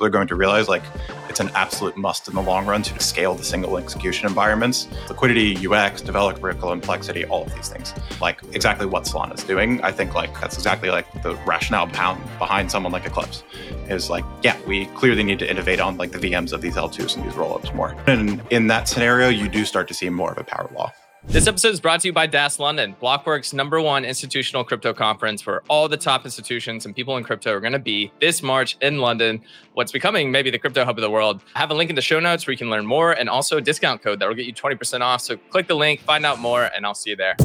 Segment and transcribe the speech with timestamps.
[0.00, 0.82] people are going to realize like
[1.28, 4.88] it's an absolute must in the long run to scale the single execution environments.
[5.10, 7.92] Liquidity, UX, developer complexity, all of these things.
[8.18, 9.78] Like exactly what Solana is doing.
[9.82, 13.42] I think like that's exactly like the rationale behind someone like Eclipse
[13.90, 17.16] is like, yeah, we clearly need to innovate on like the VMs of these L2s
[17.16, 17.94] and these rollups more.
[18.06, 20.94] And in that scenario, you do start to see more of a power law.
[21.24, 25.44] This episode is brought to you by DAS London, Blockworks' number one institutional crypto conference
[25.44, 28.78] where all the top institutions and people in crypto are going to be this March
[28.80, 29.42] in London,
[29.74, 31.42] what's becoming maybe the crypto hub of the world.
[31.54, 33.58] I have a link in the show notes where you can learn more and also
[33.58, 35.20] a discount code that will get you 20% off.
[35.20, 37.36] So click the link, find out more, and I'll see you there.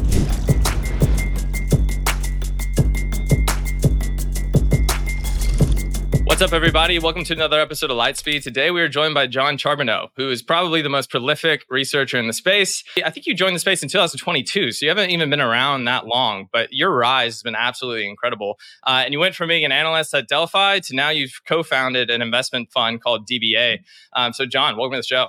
[6.36, 6.98] What's up, everybody?
[6.98, 8.42] Welcome to another episode of Lightspeed.
[8.42, 12.26] Today, we are joined by Jon Charbonneau, who is probably the most prolific researcher in
[12.26, 12.84] the space.
[13.02, 16.06] I think you joined the space in 2022, so you haven't even been around that
[16.06, 18.58] long, but your rise has been absolutely incredible.
[18.86, 22.10] Uh, and you went from being an analyst at Delphi to now you've co founded
[22.10, 23.78] an investment fund called DBA.
[24.12, 25.28] Um, so, Jon, welcome to the show.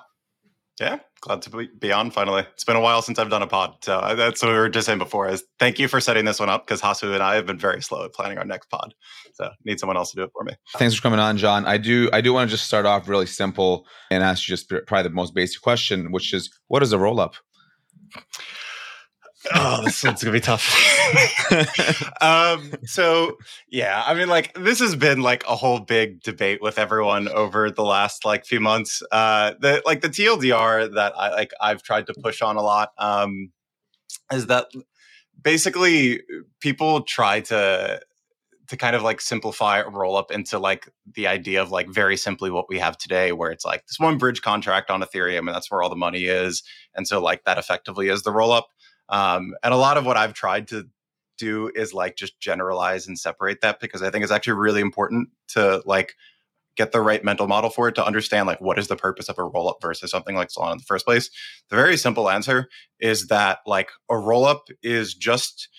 [0.77, 2.45] Yeah, glad to be on finally.
[2.53, 3.75] It's been a while since I've done a pod.
[3.81, 6.39] So uh, that's what we were just saying before is thank you for setting this
[6.39, 8.93] one up because Hasu and I have been very slow at planning our next pod.
[9.33, 10.53] So need someone else to do it for me.
[10.75, 11.65] Thanks for coming on, Jon.
[11.65, 14.69] I do I do want to just start off really simple and ask you just
[14.69, 17.35] probably the most basic question, which is what is a roll up?
[19.55, 20.75] Oh, this one's gonna be tough.
[22.21, 23.37] um, so
[23.69, 27.71] yeah, I mean, like this has been like a whole big debate with everyone over
[27.71, 29.01] the last like few months.
[29.11, 32.91] Uh, the like the TLDR that I like I've tried to push on a lot
[32.97, 33.51] um,
[34.31, 34.67] is that
[35.41, 36.21] basically
[36.59, 38.01] people try to
[38.67, 42.17] to kind of like simplify a roll up into like the idea of like very
[42.17, 45.49] simply what we have today where it's like this one bridge contract on ethereum and
[45.49, 48.67] that's where all the money is and so like that effectively is the roll up
[49.09, 50.87] um, and a lot of what I've tried to
[51.37, 55.29] do is like just generalize and separate that because I think it's actually really important
[55.49, 56.15] to like
[56.75, 59.37] get the right mental model for it to understand like what is the purpose of
[59.37, 61.29] a roll up versus something like Solana in the first place.
[61.69, 62.69] The very simple answer
[62.99, 65.69] is that like a roll up is just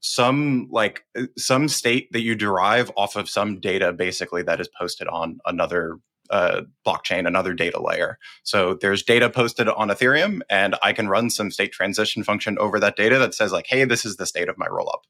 [0.00, 4.68] some like uh, some state that you derive off of some data basically that is
[4.78, 5.98] posted on another
[6.30, 8.18] uh, blockchain, another data layer.
[8.42, 12.80] So there's data posted on Ethereum, and I can run some state transition function over
[12.80, 15.02] that data that says like, hey, this is the state of my rollup.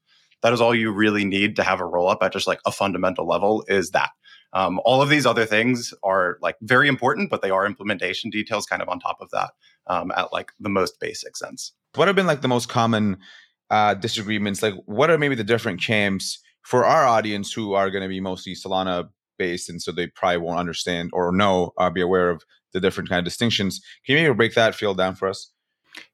[0.43, 3.27] That is all you really need to have a rollup at just like a fundamental
[3.27, 4.11] level is that.
[4.53, 8.65] Um, all of these other things are like very important, but they are implementation details
[8.65, 9.51] kind of on top of that
[9.87, 11.73] um, at like the most basic sense.
[11.95, 13.17] What have been like the most common
[13.69, 14.61] uh, disagreements?
[14.61, 18.19] Like, what are maybe the different camps for our audience who are going to be
[18.19, 22.43] mostly Solana based, and so they probably won't understand or know, uh, be aware of
[22.73, 23.81] the different kind of distinctions.
[24.05, 25.51] Can you maybe break that field down for us?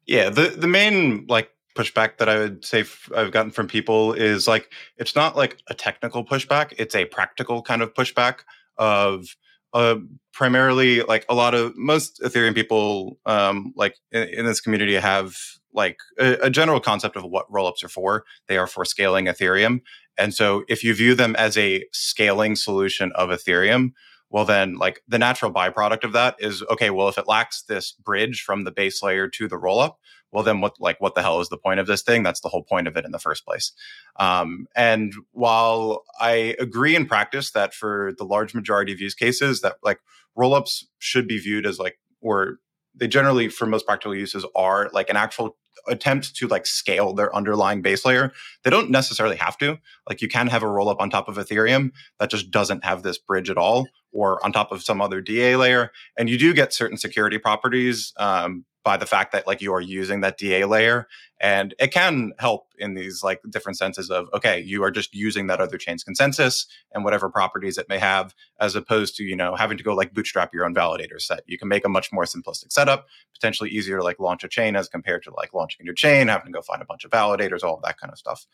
[0.06, 2.86] Yeah, the the main like pushback that I would say
[3.16, 7.62] I've gotten from people is like it's not like a technical pushback; it's a practical
[7.62, 8.40] kind of pushback
[8.78, 9.36] of
[9.74, 9.98] uh,
[10.34, 15.36] primarily like a lot of most Ethereum people um, like in, in this community have
[15.74, 18.24] like a, a, general concept of what rollups are for.
[18.48, 19.82] They are for scaling Ethereum.
[20.18, 23.92] And so if you view them as a scaling solution of Ethereum,
[24.30, 27.92] well then like the natural byproduct of that is okay, well if it lacks this
[27.92, 29.94] bridge from the base layer to the rollup,
[30.32, 32.24] well then what like what the hell is the point of this thing?
[32.24, 33.72] That's the whole point of it in the first place.
[34.20, 39.62] Um, and while I agree in practice that for the large majority of use cases
[39.62, 40.00] that like
[40.38, 42.58] rollups should be viewed as like or
[42.96, 45.58] they generally for most practical uses are like an actual
[45.88, 48.32] attempt to like scale their underlying base layer.
[48.64, 49.80] They don't necessarily have to.
[50.08, 53.04] Like you can have a roll up on top of Ethereum that just doesn't have
[53.04, 55.92] this bridge at all, or on top of some other DA layer.
[56.18, 59.82] And you do get certain security properties um, by the fact that like you are
[59.82, 61.08] using that DA layer.
[61.40, 65.48] And it can help in these like different senses of, okay, you are just using
[65.48, 69.56] that other chain's consensus and whatever properties it may have, as opposed to, you know,
[69.56, 71.42] having to go like bootstrap your own validator set.
[71.46, 74.76] You can make a much more simplistic setup, potentially easier to like launch a chain
[74.76, 77.12] as compared to like launching a new chain, having to go find a bunch of
[77.12, 78.46] validators, all of that kind of stuff.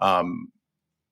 [0.00, 0.52] Um,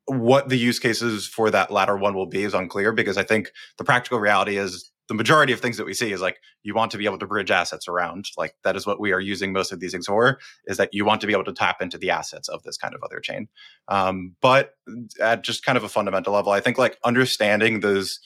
[0.07, 3.51] what the use cases for that latter one will be is unclear because I think
[3.79, 6.91] the practical reality is the majority of things that we see is like you want
[6.91, 9.73] to be able to bridge assets around like that is what we are using most
[9.73, 12.11] of these things for is that you want to be able to tap into the
[12.11, 13.49] assets of this kind of other chain
[13.89, 14.73] um, but
[15.21, 18.19] at just kind of a fundamental level i think like understanding those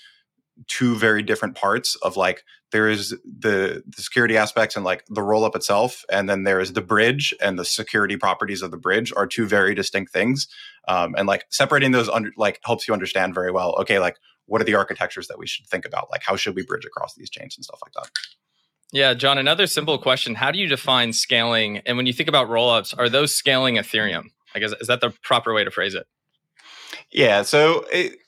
[0.68, 5.22] two very different parts of like there is the the security aspects and like the
[5.22, 8.76] roll up itself and then there is the bridge and the security properties of the
[8.76, 10.46] bridge are two very distinct things
[10.88, 14.16] um, and like separating those under like helps you understand very well okay like
[14.50, 16.10] what are the architectures that we should think about?
[16.10, 18.10] Like, how should we bridge across these chains and stuff like that?
[18.92, 20.34] Yeah, Jon, another simple question.
[20.34, 21.78] How do you define scaling?
[21.86, 24.24] And when you think about rollups, are those scaling Ethereum?
[24.52, 26.06] I guess is that the proper way to phrase it?
[27.12, 27.42] Yeah.
[27.42, 28.18] So it,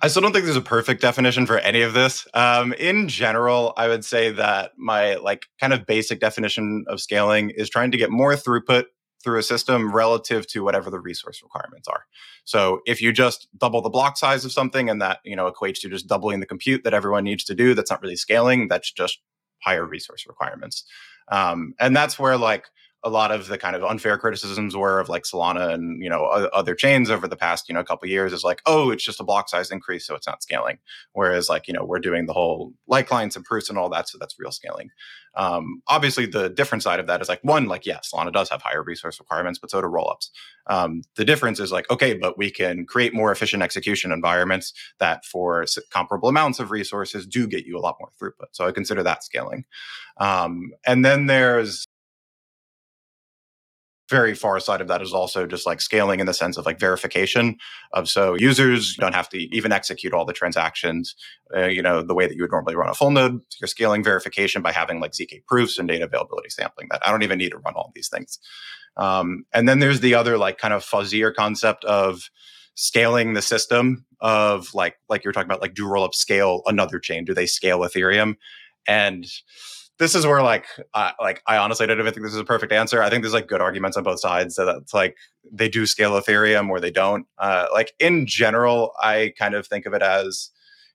[0.00, 2.26] I still don't think there's a perfect definition for any of this.
[2.34, 7.50] Um, in general, I would say that my like kind of basic definition of scaling
[7.50, 8.84] is trying to get more throughput
[9.22, 12.04] through a system relative to whatever the resource requirements are.
[12.44, 15.80] So if you just double the block size of something and that, you know, equates
[15.80, 18.92] to just doubling the compute that everyone needs to do, that's not really scaling, that's
[18.92, 19.18] just
[19.62, 20.84] higher resource requirements.
[21.30, 22.66] Um, and that's where like
[23.04, 26.24] a lot of the kind of unfair criticisms were of like Solana and you know
[26.24, 29.24] other chains over the past you know couple years is like oh it's just a
[29.24, 30.78] block size increase so it's not scaling.
[31.12, 34.08] Whereas like you know we're doing the whole light clients and proofs and all that
[34.08, 34.90] so that's real scaling.
[35.34, 38.62] Um, obviously the different side of that is like one like yeah Solana does have
[38.62, 40.30] higher resource requirements but so do rollups.
[40.66, 45.24] Um, the difference is like okay but we can create more efficient execution environments that
[45.24, 49.04] for comparable amounts of resources do get you a lot more throughput so I consider
[49.04, 49.64] that scaling.
[50.20, 51.86] Um, and then there's
[54.08, 56.80] very far side of that is also just like scaling in the sense of like
[56.80, 57.56] verification
[57.92, 61.14] of so users don't have to even execute all the transactions
[61.56, 63.40] uh, you know the way that you would normally run a full node.
[63.60, 67.06] You're scaling verification by having like zk proofs and data availability sampling that.
[67.06, 68.38] I don't even need to run all these things.
[68.96, 72.30] Um, and then there's the other like kind of fuzzier concept of
[72.74, 77.24] scaling the system of like like you're talking about like do rollup scale another chain.
[77.24, 78.36] Do they scale ethereum?
[78.86, 79.26] And
[79.98, 82.72] this is where like I like I honestly don't even think this is a perfect
[82.72, 83.02] answer.
[83.02, 85.16] I think there's like good arguments on both sides that it's like
[85.50, 87.26] they do scale Ethereum or they don't.
[87.38, 90.50] Uh, like in general, I kind of think of it as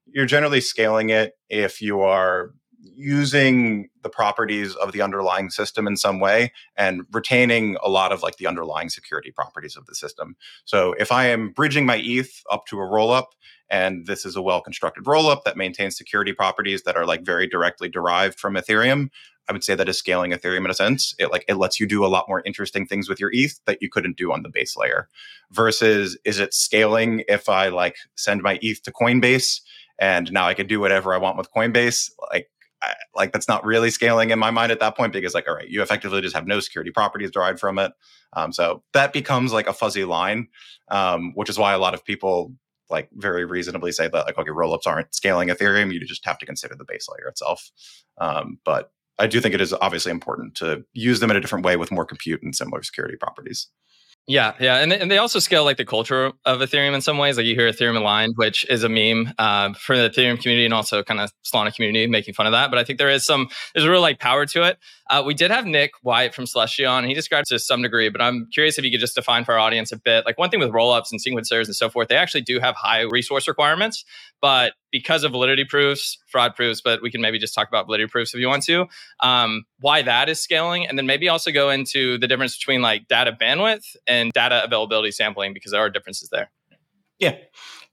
[0.05, 2.53] you're generally scaling it if you are
[2.95, 8.21] using the properties of the underlying system in some way and retaining a lot of
[8.21, 10.35] like the underlying security properties of the system.
[10.65, 13.27] So if I am bridging my ETH up to a rollup
[13.73, 17.47] and this is a well constructed rollup that maintains security properties that are like very
[17.47, 19.09] directly derived from Ethereum,
[19.49, 21.15] I would say that is scaling Ethereum in a sense.
[21.17, 23.81] It like it lets you do a lot more interesting things with your ETH that
[23.81, 25.09] you couldn't do on the base layer.
[25.51, 29.61] Versus is it scaling if I like send my ETH to Coinbase
[29.97, 32.11] and now I can do whatever I want with Coinbase?
[32.31, 32.51] Like
[33.15, 35.69] like that's not really scaling in my mind at that point because like all right
[35.69, 37.93] you effectively just have no security properties derived from it
[38.33, 40.49] um, so that becomes like a fuzzy line
[40.89, 42.53] um, which is why a lot of people
[42.89, 46.45] like very reasonably say that like okay rollups aren't scaling ethereum you just have to
[46.45, 47.71] consider the base layer itself
[48.19, 51.65] um, but i do think it is obviously important to use them in a different
[51.65, 53.69] way with more compute and similar security properties
[54.25, 57.17] yeah, yeah, and they, and they also scale like the culture of Ethereum in some
[57.17, 57.35] ways.
[57.35, 60.73] Like you hear Ethereum aligned, which is a meme uh, for the Ethereum community and
[60.73, 62.69] also kind of Solana community making fun of that.
[62.69, 64.77] But I think there is some there's a real like power to it.
[65.13, 68.19] Uh, we did have Nick White from Celestia, and he described to some degree, but
[68.19, 70.25] I'm curious if you could just define for our audience a bit.
[70.25, 73.01] Like one thing with rollups and sequencers and so forth, they actually do have high
[73.01, 74.05] resource requirements,
[74.41, 78.09] but because of validity proofs, fraud proofs, but we can maybe just talk about validity
[78.09, 78.87] proofs if you want to,
[79.19, 83.07] um, why that is scaling, and then maybe also go into the difference between like
[83.07, 86.49] data bandwidth and data availability sampling because there are differences there.
[87.19, 87.35] Yeah,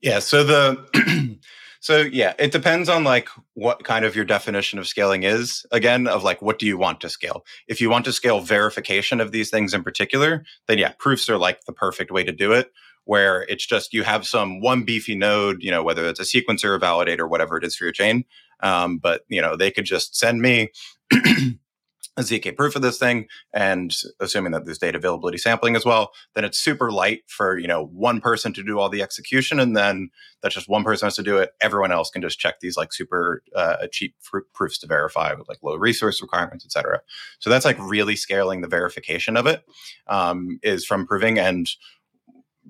[0.01, 0.21] yeah.
[0.21, 1.39] So the
[1.81, 5.65] So yeah, it depends on like what kind of your definition of scaling is.
[5.73, 7.45] Again, of like what do you want to scale?
[7.69, 11.39] If you want to scale verification of these things in particular, then yeah, proofs are
[11.39, 12.71] like the perfect way to do it.
[13.05, 16.65] Where it's just you have some one beefy node, you know, whether it's a sequencer
[16.67, 18.25] or validator, whatever it is for your chain.
[18.63, 20.69] Um, but you know, they could just send me
[21.15, 21.57] a
[22.19, 26.45] ZK proof of this thing, and assuming that there's data availability sampling as well, then
[26.45, 30.11] it's super light for you know one person to do all the execution, and then
[30.43, 31.51] that's just one person has to do it.
[31.61, 35.49] Everyone else can just check these like super uh, cheap fr- proofs to verify with
[35.49, 37.01] like low resource requirements, etc.
[37.39, 39.63] So that's like really scaling the verification of it
[40.07, 41.69] um, is from proving and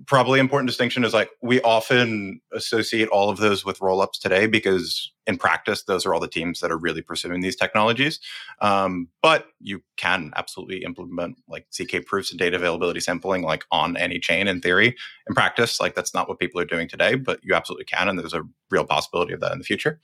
[0.06, 5.12] probably important distinction is like we often associate all of those with rollups today because
[5.26, 8.20] in practice those are all the teams that are really pursuing these technologies.
[8.60, 13.96] Um, but you can absolutely implement like zk proofs and data availability sampling like on
[13.96, 14.96] any chain in theory.
[15.28, 18.18] In practice like that's not what people are doing today but you absolutely can and
[18.18, 20.00] there's a real possibility of that in the future.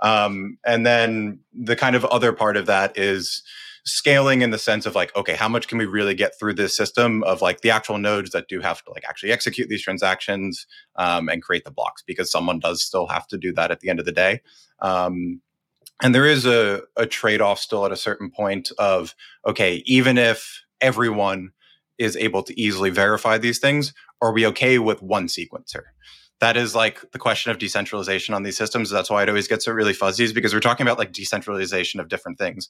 [0.00, 3.42] Um, and then the kind of other part of that is
[3.88, 6.76] scaling in the sense of like okay how much can we really get through this
[6.76, 10.66] system of like the actual nodes that do have to like actually execute these transactions
[10.96, 13.88] um, and create the blocks because someone does still have to do that at the
[13.88, 14.40] end of the day.
[14.80, 15.40] Um,
[16.02, 19.14] and there is a, a trade-off still at a certain point of
[19.46, 21.50] okay even if everyone
[21.98, 25.82] is able to easily verify these things are we okay with one sequencer?
[26.40, 28.90] That is like the question of decentralization on these systems.
[28.90, 32.08] That's why it always gets really fuzzy is because we're talking about like decentralization of
[32.08, 32.68] different things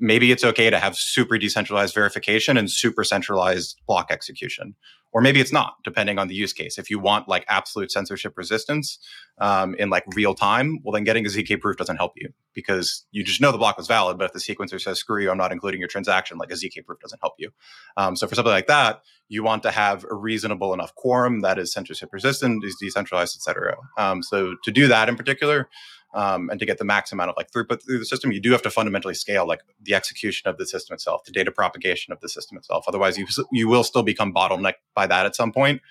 [0.00, 4.74] maybe it's okay to have super decentralized verification and super centralized block execution.
[5.12, 6.78] Or maybe it's not depending on the use case.
[6.78, 8.98] If you want like absolute censorship resistance
[9.40, 13.04] um, in like real time well then getting a zk proof doesn't help you because
[13.12, 15.38] you just know the block was valid but if the sequencer says screw you i'm
[15.38, 17.50] not including your transaction like a zk proof doesn't help you.
[17.96, 21.58] Um, so for something like that you want to have a reasonable enough quorum that
[21.58, 25.68] is censorship resistant is decentralized etc um, so to do that in particular
[26.14, 28.52] um, and to get the max amount of like throughput through the system, you do
[28.52, 32.20] have to fundamentally scale like the execution of the system itself, the data propagation of
[32.20, 32.84] the system itself.
[32.88, 35.82] Otherwise, you you will still become bottlenecked by that at some point.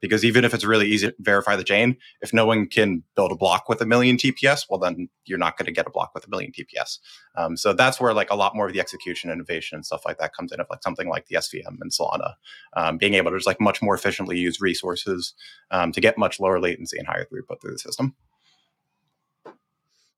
[0.00, 3.30] Because even if it's really easy to verify the chain, if no one can build
[3.30, 6.10] a block with a million TPS, well, then you're not going to get a block
[6.12, 6.98] with a million TPS.
[7.36, 10.18] Um, so that's where like a lot more of the execution innovation and stuff like
[10.18, 10.58] that comes in.
[10.58, 12.34] Of like something like the SVM and Solana,
[12.76, 15.34] um, being able to just like much more efficiently use resources
[15.70, 18.16] um, to get much lower latency and higher throughput through the system.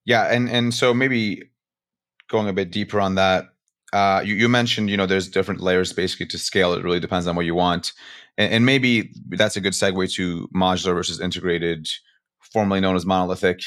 [0.04, 1.50] Yeah, and and so maybe
[2.28, 3.46] going a bit deeper on that,
[3.92, 6.72] uh, you, you mentioned you know there's different layers basically to scale.
[6.74, 7.92] It really depends on what you want,
[8.36, 11.88] and, and maybe that's a good segue to modular versus integrated,
[12.40, 13.60] formerly known as monolithic.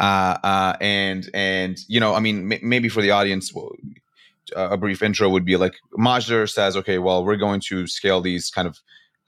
[0.00, 3.52] Uh, uh, and and you know, I mean, m- maybe for the audience,
[4.56, 8.50] a brief intro would be like modular says, okay, well, we're going to scale these
[8.50, 8.78] kind of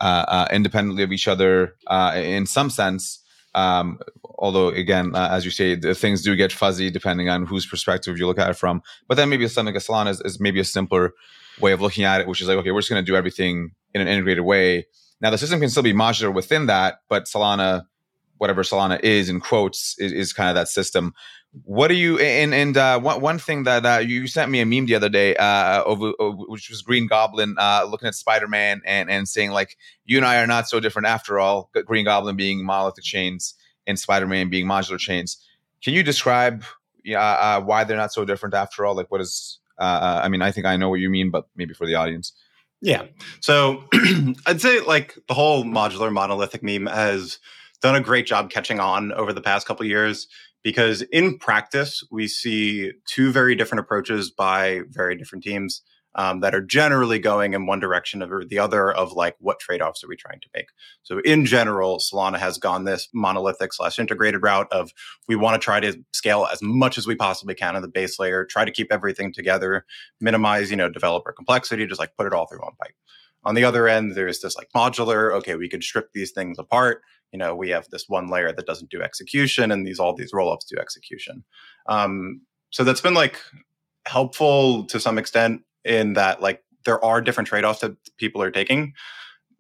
[0.01, 3.23] uh, uh, independently of each other uh, in some sense.
[3.57, 3.99] Um,
[4.39, 8.27] although again, uh, as you say, things do get fuzzy depending on whose perspective you
[8.27, 8.83] look at it from.
[9.09, 11.15] But then maybe something like a Solana is, is maybe a simpler
[11.61, 13.73] way of looking at it, which is like, okay, we're just going to do everything
[13.95, 14.87] in an integrated way.
[15.23, 17.87] Now the system can still be modular within that, but Solana,
[18.37, 21.15] whatever Solana is in quotes, is, is kind of that system.
[21.65, 24.67] What do you and and uh, one one thing that uh, you sent me a
[24.67, 26.13] meme the other day, uh, over,
[26.49, 30.27] which was Green Goblin uh, looking at Spider Man and and saying like, you and
[30.27, 31.71] I are not so different after all.
[31.87, 33.55] Green Goblin being monolithic chains
[33.87, 35.39] and Spider Man being modular chains.
[35.83, 36.65] Can you describe
[37.15, 38.95] uh, why they're not so different after all?
[38.95, 39.59] Like, what is?
[39.79, 42.33] Uh, I mean, I think I know what you mean, but maybe for the audience.
[42.81, 43.05] Yeah.
[43.41, 43.85] So
[44.47, 47.39] I'd say like the whole modular monolithic meme has
[47.77, 50.29] done a great job catching on over the past couple years
[50.63, 55.83] because in practice we see two very different approaches by very different teams
[56.17, 60.03] um, that are generally going in one direction or the other of like what trade-offs
[60.03, 60.67] are we trying to make.
[61.03, 64.93] So in general solana has gone this monolithic slash integrated route of
[65.29, 68.19] we want to try to scale as much as we possibly can on the base
[68.19, 69.85] layer try to keep everything together
[70.21, 72.95] minimize you know developer complexity just like put it all through one pipe
[73.47, 77.01] on the other end there's this like modular okay we can strip these things apart.
[77.33, 80.33] You know we have this one layer that doesn't do execution and these all these
[80.33, 81.45] rollups do execution.
[81.89, 83.41] Um, so that's been like
[84.07, 88.93] helpful to some extent in that like there are different trade-offs that people are taking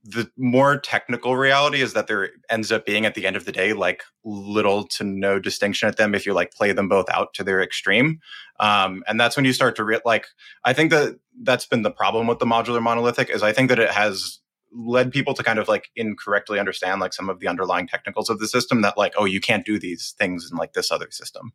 [0.07, 3.53] the more technical reality is that there ends up being at the end of the
[3.53, 7.35] day like little to no distinction at them if you like play them both out
[7.35, 8.21] to their extreme.
[8.61, 10.27] Um, and that's when you start to re- like
[10.65, 13.79] i think that that's been the problem with the modular monolithic is i think that
[13.79, 14.39] it has
[14.77, 18.39] led people to kind of like incorrectly understand like some of the underlying technicals of
[18.39, 21.53] the system that like oh you can't do these things in like this other system.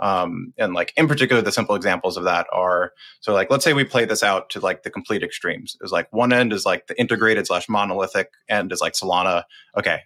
[0.00, 3.72] Um, and like in particular the simple examples of that are so like let's say
[3.72, 5.76] we play this out to like the complete extremes.
[5.82, 9.44] Is like one end is like the integrated slash monolithic end is like solana.
[9.76, 10.00] Okay.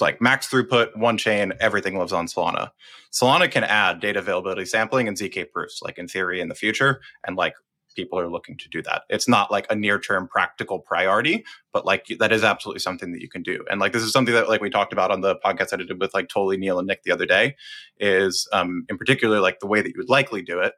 [0.00, 2.70] Like max throughput, one chain, everything lives on Solana.
[3.12, 7.00] Solana can add data availability sampling and ZK proofs, like in theory in the future,
[7.24, 7.54] and like
[7.94, 9.02] people are looking to do that.
[9.08, 13.22] It's not like a near term practical priority, but like that is absolutely something that
[13.22, 13.64] you can do.
[13.70, 16.00] And like this is something that like we talked about on the podcast I did
[16.00, 17.56] with like Toly, Neel, and Nick the other day.
[17.98, 20.74] Is um, in particular like the way that you would likely do it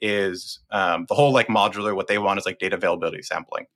[0.00, 1.94] is um, the whole like modular.
[1.94, 3.66] What they want is like data availability sampling.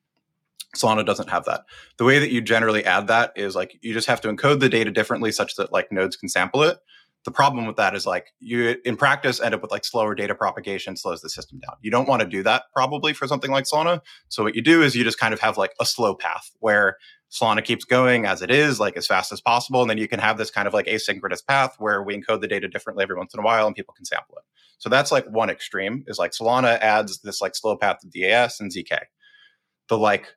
[0.75, 1.63] Solana doesn't have that.
[1.99, 4.69] The way that you generally add that is like you just have to encode the
[4.69, 6.79] data differently such that like nodes can sample it
[7.25, 10.35] the problem with that is like you in practice end up with like slower data
[10.35, 11.77] propagation slows the system down.
[11.81, 14.01] You don't want to do that probably for something like solana.
[14.29, 16.99] So what you do is you just kind of have like a slow path where
[17.31, 20.21] solana keeps going as it is like as fast as possible and then you can
[20.21, 23.33] have this kind of like asynchronous path where we encode the data differently every once
[23.35, 24.45] in a while and people can sample it.
[24.79, 28.61] So that's like one extreme is like solana adds this like slow path to das
[28.61, 28.99] and zk
[29.89, 30.35] the like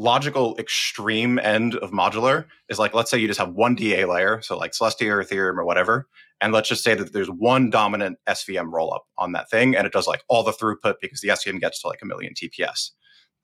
[0.00, 4.40] logical extreme end of modular is like let's say you just have one DA layer,
[4.40, 6.08] so like Celestia or Ethereum or whatever,
[6.40, 9.92] and let's just say that there's one dominant SVM rollup on that thing, and it
[9.92, 12.92] does like all the throughput because the SVM gets to like a million TPS.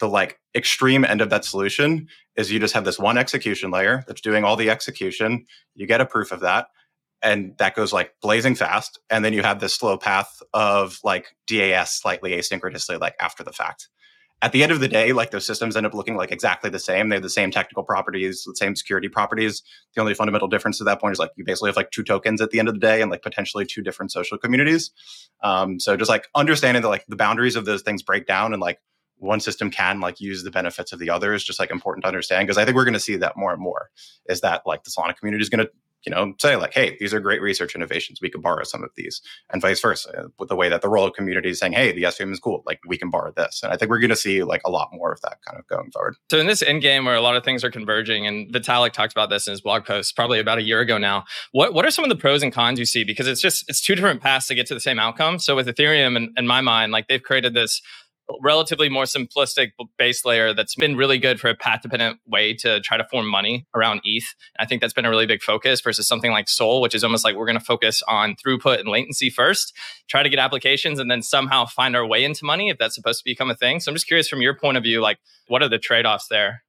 [0.01, 4.03] The like extreme end of that solution is you just have this one execution layer
[4.07, 5.45] that's doing all the execution.
[5.75, 6.69] You get a proof of that,
[7.23, 11.37] and that goes like blazing fast, and then you have this slow path of like
[11.47, 13.89] DAS slightly asynchronously like after the fact
[14.43, 16.79] at the end of the day, like those systems end up looking like exactly the
[16.79, 17.09] same.
[17.09, 19.63] They have the same technical properties, the same security properties.
[19.95, 22.43] The only fundamental difference at that point is like you basically have like two tokens
[22.43, 24.91] at the end of the day and like potentially two different social communities.
[25.43, 28.61] Um, so just like understanding that like the boundaries of those things break down and
[28.61, 28.79] like
[29.19, 32.09] one system can like use the benefits of the other is just like important to
[32.09, 33.91] understand because I think we're going to see that more and more.
[34.29, 35.71] Is that like the Solana community is going to
[36.07, 38.21] you know, say like, hey, these are great research innovations.
[38.21, 39.21] We can borrow some of these,
[39.51, 40.31] and vice versa.
[40.39, 42.81] With the way that the Rollup community is saying, hey, the SVM is cool, like
[42.87, 45.13] we can borrow this, and I think we're going to see like a lot more
[45.13, 46.17] of that kind of going forward.
[46.31, 49.13] So in this end game where a lot of things are converging, and Vitalik talked
[49.13, 51.25] about this in his blog post probably about a year ago now.
[51.53, 53.05] What what are some of the pros and cons you see?
[53.05, 55.39] Because it's just it's two different paths to get to the same outcome.
[55.39, 57.83] So with Ethereum, in, in my mind, like they've created this
[58.43, 62.81] relatively more simplistic base layer that's been really good for a path dependent way to
[62.81, 64.35] try to form money around ETH.
[64.59, 67.25] I think that's been a really big focus versus something like Sol, which is almost
[67.25, 69.73] like we're going to focus on throughput and latency first,
[70.09, 73.21] try to get applications, and then somehow find our way into money if that's supposed
[73.21, 73.81] to become a thing.
[73.81, 75.19] So I'm just curious from your point of view, like
[75.49, 76.63] what are the trade offs there?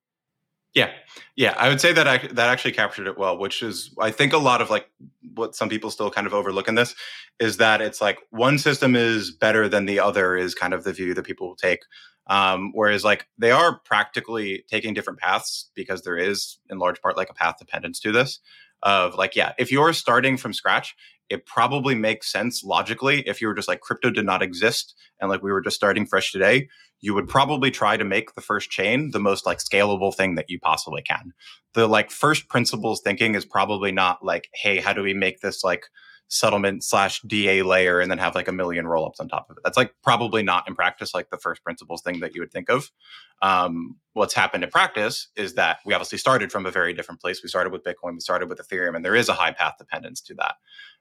[0.73, 0.91] Yeah,
[1.35, 4.33] yeah, I would say that I, that actually captured it well, which is I think
[4.33, 4.89] a lot of like
[5.33, 6.93] what some people still kind of overlook in this
[7.39, 10.93] is that it's like one system is better than the other is kind of the
[10.93, 11.79] view that people will take.
[12.27, 17.15] Um, whereas like they are practically taking different paths because there is in large part
[17.15, 18.39] like a path dependence to this
[18.83, 20.95] of like yeah if you're starting from scratch
[21.29, 25.29] it probably makes sense logically if you were just like crypto did not exist and
[25.29, 26.67] like we were just starting fresh today
[26.99, 30.49] you would probably try to make the first chain the most like scalable thing that
[30.49, 31.33] you possibly can.
[31.73, 35.63] The like first principles thinking is probably not like hey how do we make this
[35.63, 35.85] like
[36.29, 39.63] settlement slash da layer and then have like a million rollups on top of it.
[39.63, 42.69] That's like probably not in practice like the first principles thing that you would think
[42.69, 42.91] of.
[43.41, 47.41] Um, what's happened in practice is that we obviously started from a very different place.
[47.41, 50.21] We started with bitcoin we started with ethereum and there is a high path dependence
[50.21, 50.55] to that.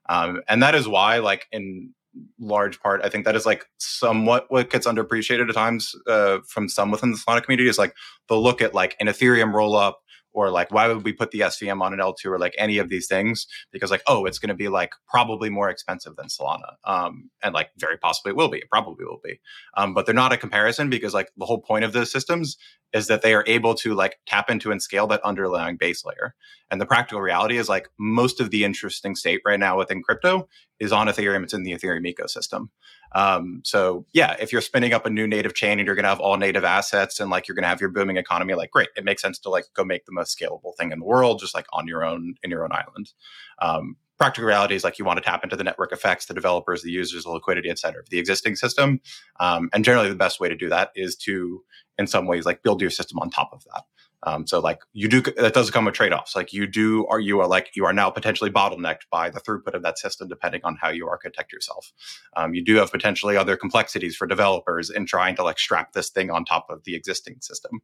[0.08, 1.92] Um, and that is why, like in
[2.38, 6.68] large part, I think that is like somewhat what gets underappreciated at times uh, from
[6.68, 7.94] some within the Solana community is like
[8.28, 10.02] they'll look at like an Ethereum roll up
[10.36, 12.90] or like why would we put the SVM on an L2 or like any of
[12.90, 13.46] these things?
[13.72, 17.54] Because like oh it's going to be like probably more expensive than Solana um, and
[17.54, 19.40] like very possibly it will be it probably will be.
[19.76, 22.56] Um, but they're not a comparison because like the whole point of those systems
[22.96, 26.34] is that they are able to like tap into and scale that underlying base layer.
[26.70, 30.48] And the practical reality is like most of the interesting state right now within crypto
[30.80, 31.42] is on Ethereum.
[31.42, 32.68] It's in the Ethereum ecosystem.
[33.12, 36.20] Um, so yeah, if you're spinning up a new native chain and you're to have
[36.20, 39.20] all native assets and like you're to have your booming economy, like great, it makes
[39.20, 41.86] sense to like go make the most scalable thing in the world, just like on
[41.86, 43.12] your own in your own island.
[43.60, 46.82] Um, practical reality is like you want to tap into the network effects, the developers,
[46.82, 49.00] the users, the liquidity, et cetera, of the existing system.
[49.40, 51.62] Um, and generally, the best way to do that is to,
[51.98, 53.84] in some ways, like build your system on top of that.
[54.22, 56.34] Um, so like you do that does come with trade-offs.
[56.34, 59.74] Like you do are you are like you are now potentially bottlenecked by the throughput
[59.74, 61.92] of that system depending on how you architect yourself.
[62.34, 66.10] Um, you do have potentially other complexities for developers in trying to like strap this
[66.10, 67.82] thing on top of the existing system.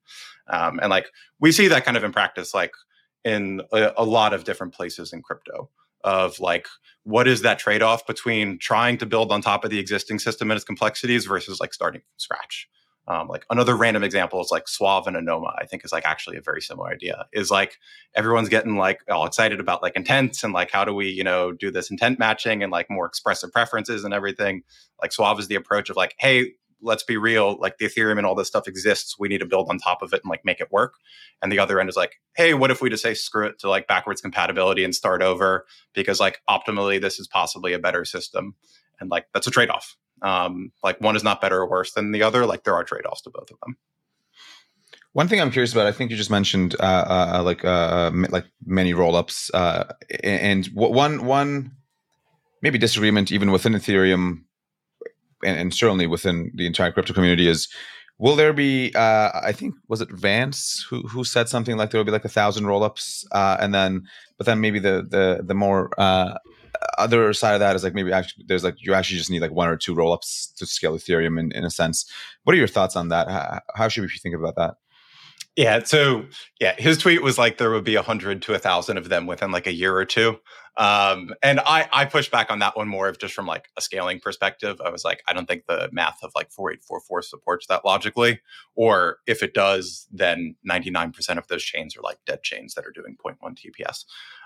[0.49, 2.73] Um, and like we see that kind of in practice, like
[3.25, 5.71] in a, a lot of different places in crypto
[6.05, 6.67] of like
[7.05, 10.57] what is that trade-off between trying to build on top of the existing system and
[10.57, 12.69] its complexities versus like starting from scratch
[13.09, 16.37] um, like another random example is like Suave and Anoma, I think is like actually
[16.37, 17.27] a very similar idea.
[17.33, 17.79] Is like
[18.15, 21.51] everyone's getting like all excited about like intents and like how do we, you know,
[21.51, 24.62] do this intent matching and like more expressive preferences and everything.
[25.01, 28.27] Like Suave is the approach of like, hey, let's be real, like the Ethereum and
[28.27, 29.16] all this stuff exists.
[29.18, 30.95] We need to build on top of it and like make it work.
[31.40, 33.68] And the other end is like, hey, what if we just say screw it to
[33.68, 35.66] like backwards compatibility and start over?
[35.95, 38.55] Because like optimally, this is possibly a better system.
[39.01, 42.23] And like that's a trade-off um, like one is not better or worse than the
[42.23, 42.47] other.
[42.47, 43.77] Like there are trade offs to both of them.
[45.12, 48.11] One thing I'm curious about, I think you just mentioned uh, uh, uh like uh,
[48.31, 49.85] like many rollups, uh,
[50.25, 51.73] and one one
[52.62, 54.45] maybe disagreement even within Ethereum,
[55.44, 57.68] and, and, certainly within the entire crypto community is,
[58.18, 58.92] will there be?
[58.94, 62.24] Uh, I think was it Vance who who said something like there will be like
[62.24, 64.02] a thousand rollups, uh, and then
[64.38, 66.38] but then maybe the the the more uh,
[66.98, 69.52] other side of that is like maybe actually there's like you actually just need like
[69.52, 72.11] one or two rollups to scale Ethereum in, in a sense.
[72.44, 73.28] What are your thoughts on that?
[73.28, 74.74] How, how should we think about that?
[75.57, 75.83] Yeah.
[75.85, 76.25] So
[76.61, 79.27] yeah, his tweet was like there would be a hundred to a thousand of them
[79.27, 80.38] within like a year or two.
[80.79, 83.83] Um, and I I pushed back on that one more of just from like a
[83.83, 84.81] scaling perspective.
[84.83, 88.41] I was like, I don't think the math of like 4844 supports that logically.
[88.75, 92.93] Or if it does, then 99% of those chains are like dead chains that are
[92.93, 94.05] doing 0.1 TPS.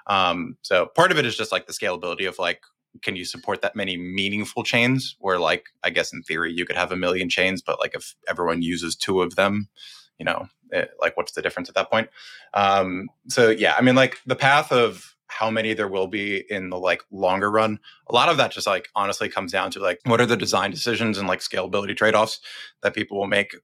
[0.09, 2.63] Um, so part of it is just like the scalability of like,
[3.03, 5.15] can you support that many meaningful chains?
[5.21, 8.17] Where like, I guess in theory you could have a million chains, but like if
[8.29, 9.69] everyone uses two of them,
[10.19, 12.09] you know, it, like what's the difference at that point?
[12.55, 16.71] Um, so yeah, I mean, like the path of how many there will be in
[16.71, 20.01] the like longer run a lot of that just like honestly comes down to like
[20.05, 22.41] what are the design decisions and like scalability trade-offs
[22.83, 23.55] that people will make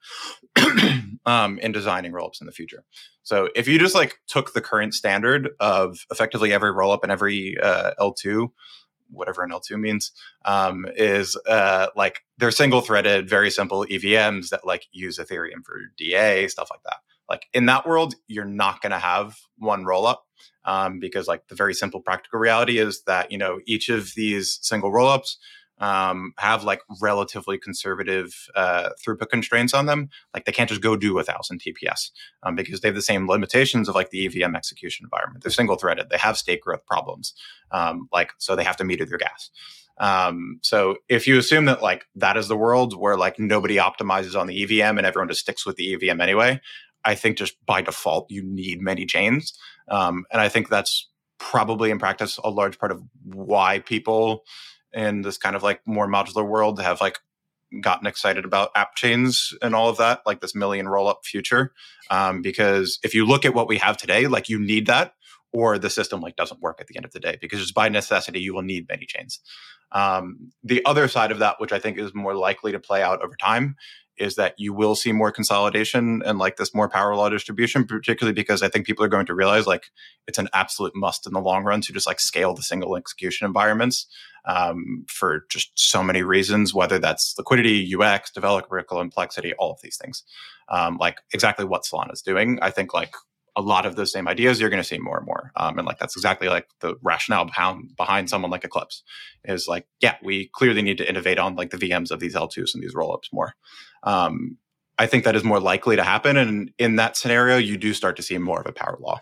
[1.26, 2.84] um, in designing rollups in the future
[3.22, 7.56] so if you just like took the current standard of effectively every rollup and every
[7.62, 8.48] uh, l2
[9.12, 10.12] whatever an L2 means,
[10.44, 15.78] um, is uh, like they're single threaded, very simple EVMs that like use Ethereum for
[15.96, 16.98] DA, stuff like that.
[17.28, 20.18] Like in that world, you're not going to have one rollup
[20.64, 24.58] um, because like the very simple practical reality is that you know each of these
[24.62, 25.36] single rollups
[25.82, 30.08] um, have like relatively conservative uh, throughput constraints on them.
[30.32, 32.12] Like they can't just go do a thousand TPS
[32.44, 35.42] um, because they have the same limitations of like the EVM execution environment.
[35.42, 36.08] They're single threaded.
[36.08, 37.34] They have state growth problems.
[37.72, 39.50] Um, like so they have to meter their gas.
[39.98, 44.38] Um, so if you assume that like that is the world where like nobody optimizes
[44.38, 46.60] on the EVM and everyone just sticks with the EVM anyway,
[47.04, 49.52] I think just by default you need many chains,
[49.88, 54.44] um, and I think that's probably in practice a large part of why people
[54.92, 57.18] in this kind of like more modular world have like
[57.80, 61.72] gotten excited about app chains and all of that, like this million roll up future.
[62.10, 65.14] Um, because if you look at what we have today, like you need that,
[65.52, 67.38] or the system like doesn't work at the end of the day.
[67.40, 69.40] Because just by necessity, you will need many chains.
[69.92, 73.22] Um, the other side of that, which I think is more likely to play out
[73.22, 73.76] over time,
[74.18, 78.34] is that you will see more consolidation and like this more power law distribution, particularly
[78.34, 79.90] because I think people are going to realize like
[80.26, 83.46] it's an absolute must in the long run to just like scale the single execution
[83.46, 84.06] environments
[84.44, 89.96] um, for just so many reasons, whether that's liquidity, UX, developer complexity, all of these
[89.96, 90.24] things.
[90.68, 92.58] Um, like exactly what Solana is doing.
[92.62, 93.14] I think like
[93.56, 95.86] a lot of those same ideas you're going to see more and more um, and
[95.86, 99.02] like that's exactly like the rationale behind, behind someone like eclipse
[99.44, 102.74] is like yeah we clearly need to innovate on like the vms of these l2s
[102.74, 103.54] and these rollups more
[104.04, 104.56] um,
[104.98, 108.16] i think that is more likely to happen and in that scenario you do start
[108.16, 109.20] to see more of a power law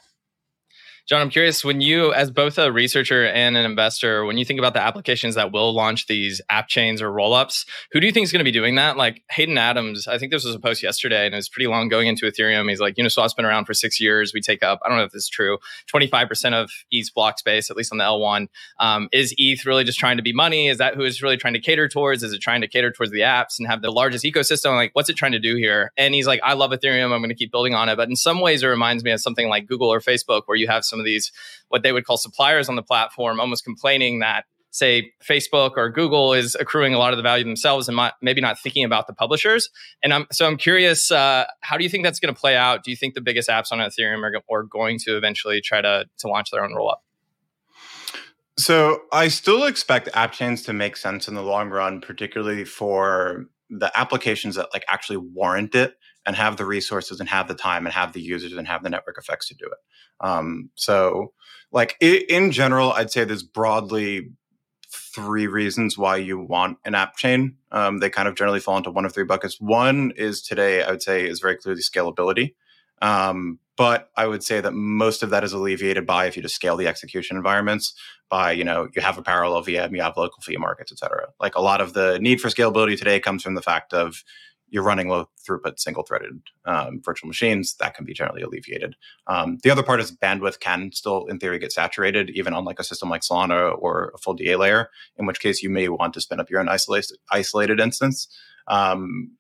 [1.10, 4.60] Jon, I'm curious when you, as both a researcher and an investor, when you think
[4.60, 8.22] about the applications that will launch these app chains or rollups, who do you think
[8.22, 8.96] is going to be doing that?
[8.96, 11.88] Like Hayden Adams, I think this was a post yesterday and it was pretty long
[11.88, 12.68] going into Ethereum.
[12.68, 14.32] He's like, Uniswap's been around for six years.
[14.32, 15.58] We take up, I don't know if this is true,
[15.92, 18.46] 25% of ETH's block space, at least on the L1.
[18.78, 20.68] Um, is ETH really just trying to be money?
[20.68, 22.22] Is that who it's really trying to cater towards?
[22.22, 24.76] Is it trying to cater towards the apps and have the largest ecosystem?
[24.76, 25.90] Like, what's it trying to do here?
[25.96, 27.12] And he's like, I love Ethereum.
[27.12, 27.96] I'm going to keep building on it.
[27.96, 30.68] But in some ways, it reminds me of something like Google or Facebook, where you
[30.68, 31.32] have some of these
[31.68, 36.32] what they would call suppliers on the platform, almost complaining that say Facebook or Google
[36.32, 39.68] is accruing a lot of the value themselves and maybe not thinking about the publishers.
[40.02, 42.84] And I'm so I'm curious, uh, how do you think that's going to play out?
[42.84, 46.06] Do you think the biggest apps on Ethereum are, are going to eventually try to
[46.18, 46.98] to launch their own rollup?
[48.58, 53.46] So I still expect app chains to make sense in the long run, particularly for
[53.70, 55.94] the applications that like actually warrant it
[56.26, 58.90] and have the resources and have the time and have the users and have the
[58.90, 59.78] network effects to do it.
[60.26, 61.32] Um, so,
[61.72, 64.30] like in general, I'd say there's broadly
[64.92, 67.56] three reasons why you want an app chain.
[67.72, 69.60] Um, they kind of generally fall into one of three buckets.
[69.60, 72.54] One is today, I would say, is very clearly scalability.
[73.02, 76.54] Um, but I would say that most of that is alleviated by if you just
[76.54, 77.94] scale the execution environments
[78.28, 81.28] by, you know, you have a parallel VM, you have local fee markets, et cetera.
[81.40, 84.22] Like a lot of the need for scalability today comes from the fact of
[84.70, 88.96] you're running low throughput single threaded um, virtual machines that can be generally alleviated.
[89.26, 92.78] Um, the other part is bandwidth can still in theory get saturated even on like
[92.78, 96.14] a system like solana or a full da layer in which case you may want
[96.14, 98.28] to spin up your own isolated isolated instance.
[98.66, 99.36] Um,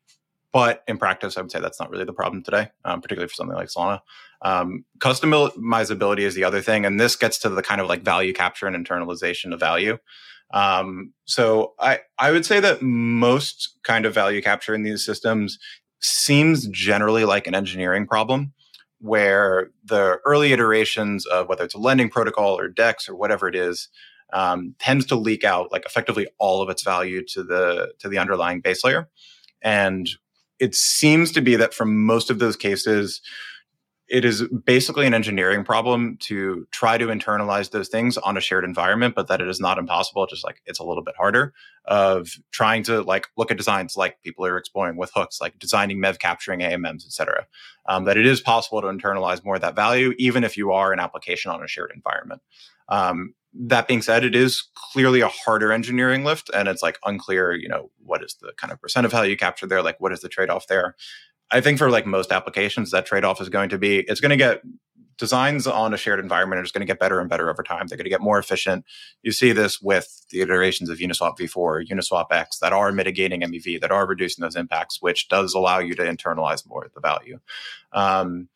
[0.52, 3.34] but in practice i would say that's not really the problem today um, particularly for
[3.34, 4.00] something like solana.
[4.42, 8.32] Um, customizability is the other thing and this gets to the kind of like value
[8.32, 9.98] capture and internalization of value
[10.52, 15.58] um, so I I would say that most kind of value capture in these systems
[16.00, 18.52] seems generally like an engineering problem
[19.00, 23.54] where the early iterations of whether it's a lending protocol or DEX or whatever it
[23.54, 23.88] is
[24.32, 28.18] um, tends to leak out like effectively all of its value to the to the
[28.18, 29.08] underlying base layer,
[29.62, 30.08] and
[30.58, 33.20] it seems to be that for most of those cases,
[34.10, 38.64] it is basically an engineering problem to try to internalize those things on a shared
[38.64, 40.26] environment, but that it is not impossible.
[40.26, 44.20] Just like it's a little bit harder of trying to like look at designs like
[44.22, 47.46] people are exploring with hooks, like designing MEV capturing AMMs, et cetera.
[47.86, 50.92] Um, that it is possible to internalize more of that value, even if you are
[50.92, 52.42] an application on a shared environment.
[52.88, 57.52] Um, that being said, it is clearly a harder engineering lift, and it's like unclear,
[57.52, 59.82] you know, what is the kind of percent of value you capture there?
[59.82, 60.94] Like, what is the trade off there?
[61.50, 64.30] I think for like most applications, that trade off is going to be it's going
[64.30, 64.62] to get
[65.20, 67.86] designs on a shared environment are just going to get better and better over time.
[67.86, 68.86] They're going to get more efficient.
[69.22, 73.82] You see this with the iterations of Uniswap v4, Uniswap X that are mitigating MEV,
[73.82, 77.38] that are reducing those impacts, which does allow you to internalize more of the value.
[77.92, 78.48] Um,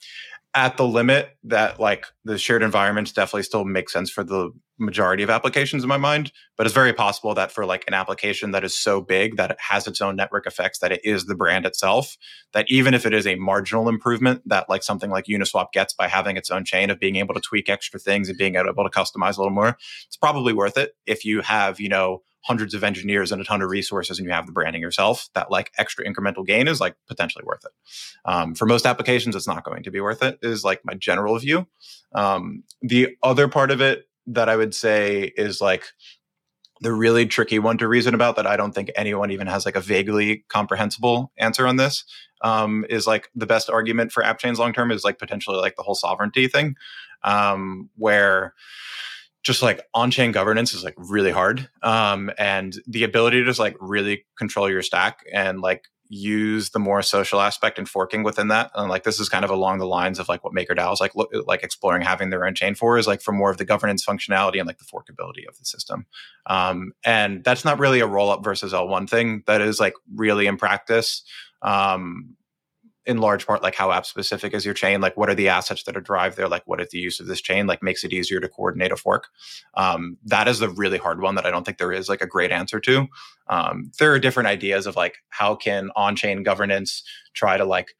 [0.55, 5.23] at the limit that like the shared environments definitely still make sense for the majority
[5.23, 8.65] of applications in my mind but it's very possible that for like an application that
[8.65, 11.65] is so big that it has its own network effects that it is the brand
[11.65, 12.17] itself
[12.53, 16.09] that even if it is a marginal improvement that like something like uniswap gets by
[16.09, 18.91] having its own chain of being able to tweak extra things and being able to
[18.91, 22.85] customize a little more it's probably worth it if you have you know hundreds of
[22.85, 26.05] engineers and a ton of resources and you have the branding yourself, that like extra
[26.05, 27.73] incremental gain is like potentially worth it.
[28.27, 31.39] Um, for most applications, it's not going to be worth it, is like my general
[31.39, 31.67] view.
[32.15, 35.85] Um, the other part of it that I would say is like
[36.81, 39.77] the really tricky one to reason about that I don't think anyone even has like
[39.77, 42.05] a vaguely comprehensible answer on this
[42.43, 45.77] um, is like the best argument for app chains long term is like potentially like
[45.77, 46.77] the whole sovereignty thing,
[47.23, 48.55] um, where
[49.43, 53.77] just like on-chain governance is like really hard um, and the ability to just like
[53.79, 58.71] really control your stack and like use the more social aspect and forking within that.
[58.75, 61.15] And like this is kind of along the lines of like what makerdao is like
[61.17, 64.05] look, like exploring having their own chain for is like for more of the governance
[64.05, 66.07] functionality and like the forkability of the system.
[66.47, 69.43] Um, and that's not really a roll up versus l1 thing.
[69.47, 71.25] That is like really in practice.
[71.63, 72.37] Um,
[73.07, 75.01] in large part like how app specific is your chain?
[75.01, 76.49] Like what are the assets that are derived there?
[76.49, 77.67] Like what is the use of this chain?
[77.67, 79.29] Like makes it easier to coordinate a fork.
[79.75, 82.27] Um, that is the really hard one that i don't think there is like a
[82.27, 83.07] great answer to.
[83.49, 87.03] Um, there are different ideas of like how can on-chain governance
[87.35, 87.95] try to like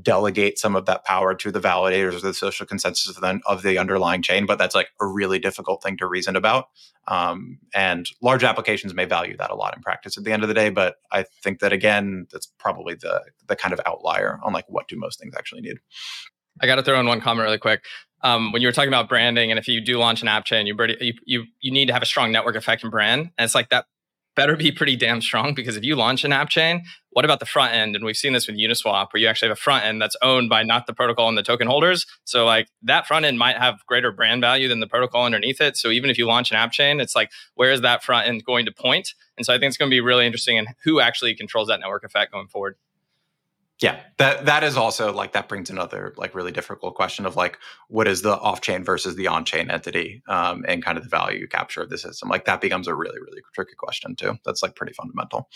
[0.00, 3.62] delegate some of that power to the validators or the social consensus of the, of
[3.62, 6.68] the underlying chain but that's like a really difficult thing to reason about.
[7.08, 10.48] Um, and large applications may value that a lot in practice at the end of
[10.48, 14.52] the day but i think that again that's probably the the kind of outlier on
[14.52, 15.78] like what do most things actually need.
[16.60, 17.84] I got to throw in one comment really quick.
[18.22, 20.66] Um, when you were talking about branding and if you do launch an app chain
[20.66, 23.54] you, you you you need to have a strong network effect and brand and it's
[23.54, 23.86] like that
[24.34, 27.46] better be pretty damn strong because if you launch an app chain, what about the
[27.46, 27.94] front end?
[27.94, 30.48] And we've seen this with Uniswap where you actually have a front end that's owned
[30.48, 32.06] by not the protocol and the token holders.
[32.24, 35.76] So like that front end might have greater brand value than the protocol underneath it.
[35.76, 38.44] So even if you launch an app chain, it's like where is that front end
[38.44, 39.14] going to point?
[39.36, 41.80] And so I think it's going to be really interesting in who actually controls that
[41.80, 42.76] network effect going forward
[43.82, 47.58] yeah that that is also like that brings another like really difficult question of like
[47.88, 51.82] what is the off-chain versus the on-chain entity um, and kind of the value capture
[51.82, 52.28] of the system?
[52.28, 54.36] Like that becomes a really really tricky question too.
[54.44, 55.48] That's like pretty fundamental.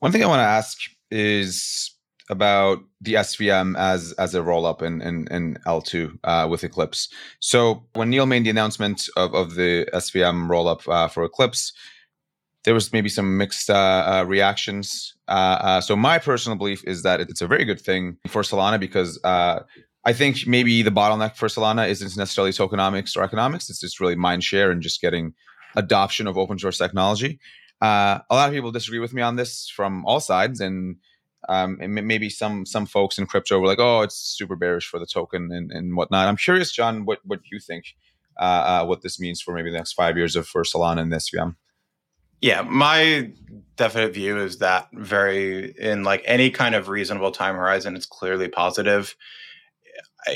[0.00, 0.78] One thing i want to ask
[1.10, 1.94] is
[2.30, 7.08] about the svm as as a roll-up in in, in l2 uh, with eclipse.
[7.40, 11.72] So when neel made the announcement of, of the svm roll-up uh, for eclipse
[12.64, 15.14] there was maybe some mixed uh, uh, reactions.
[15.28, 18.80] Uh, uh, so my personal belief is that it's a very good thing for Solana
[18.80, 19.60] because uh,
[20.04, 23.70] I think maybe the bottleneck for Solana isn't necessarily tokenomics or economics.
[23.70, 25.34] It's just really mind share and just getting
[25.76, 27.38] adoption of open source technology.
[27.80, 30.96] Uh, a lot of people disagree with me on this from all sides, and,
[31.48, 34.98] um, and maybe some some folks in crypto were like, "Oh, it's super bearish for
[34.98, 37.84] the token and, and whatnot." I'm curious, Jon, what what you think,
[38.36, 41.54] what this means for maybe the next five years of for Solana and the SVM.
[42.40, 43.32] Yeah, my
[43.76, 48.48] definite view is that very in like any kind of reasonable time horizon, it's clearly
[48.48, 49.16] positive.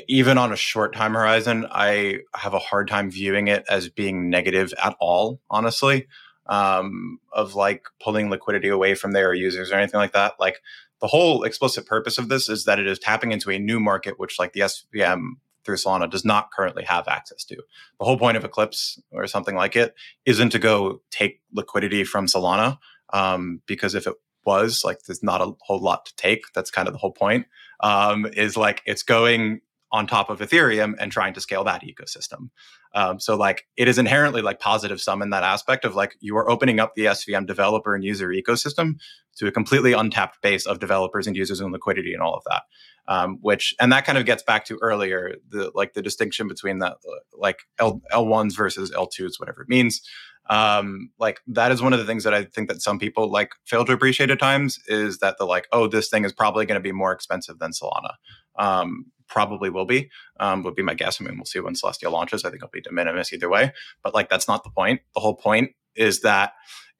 [0.08, 4.30] Even on a short time horizon, I have a hard time viewing it as being
[4.30, 6.06] negative at all, honestly.
[6.46, 10.34] Um, of like pulling liquidity away from their users or anything like that.
[10.40, 10.60] Like
[11.00, 14.18] the whole explicit purpose of this is that it is tapping into a new market,
[14.18, 15.34] which like the SVM
[15.64, 17.56] through Solana does not currently have access to.
[17.98, 19.94] The whole point of Eclipse or something like it
[20.26, 22.78] isn't to go take liquidity from Solana,
[23.12, 26.44] um, because if it was like there's not a whole lot to take.
[26.54, 27.46] That's kind of the whole point.
[27.80, 32.50] Um, is like it's going on top of Ethereum and trying to scale that ecosystem.
[32.94, 36.36] Um, so like it is inherently like positive sum in that aspect of like you
[36.36, 38.94] are opening up the SVM developer and user ecosystem
[39.36, 42.62] to a completely untapped base of developers and users and liquidity and all of that
[43.08, 46.78] um, which and that kind of gets back to earlier the like the distinction between
[46.78, 46.96] that
[47.32, 50.02] like L L1s versus L2s, whatever it means.
[50.50, 53.50] Um, like that is one of the things that I think that some people like
[53.64, 56.80] fail to appreciate at times is that the like, oh, this thing is probably going
[56.80, 58.14] to be more expensive than Solana.
[58.56, 61.20] Um, probably will be, um, would be my guess.
[61.20, 62.44] I mean, we'll see when Celestia launches.
[62.44, 63.72] I think it'll be de minimis either way.
[64.04, 65.00] But like, that's not the point.
[65.14, 66.52] The whole point is that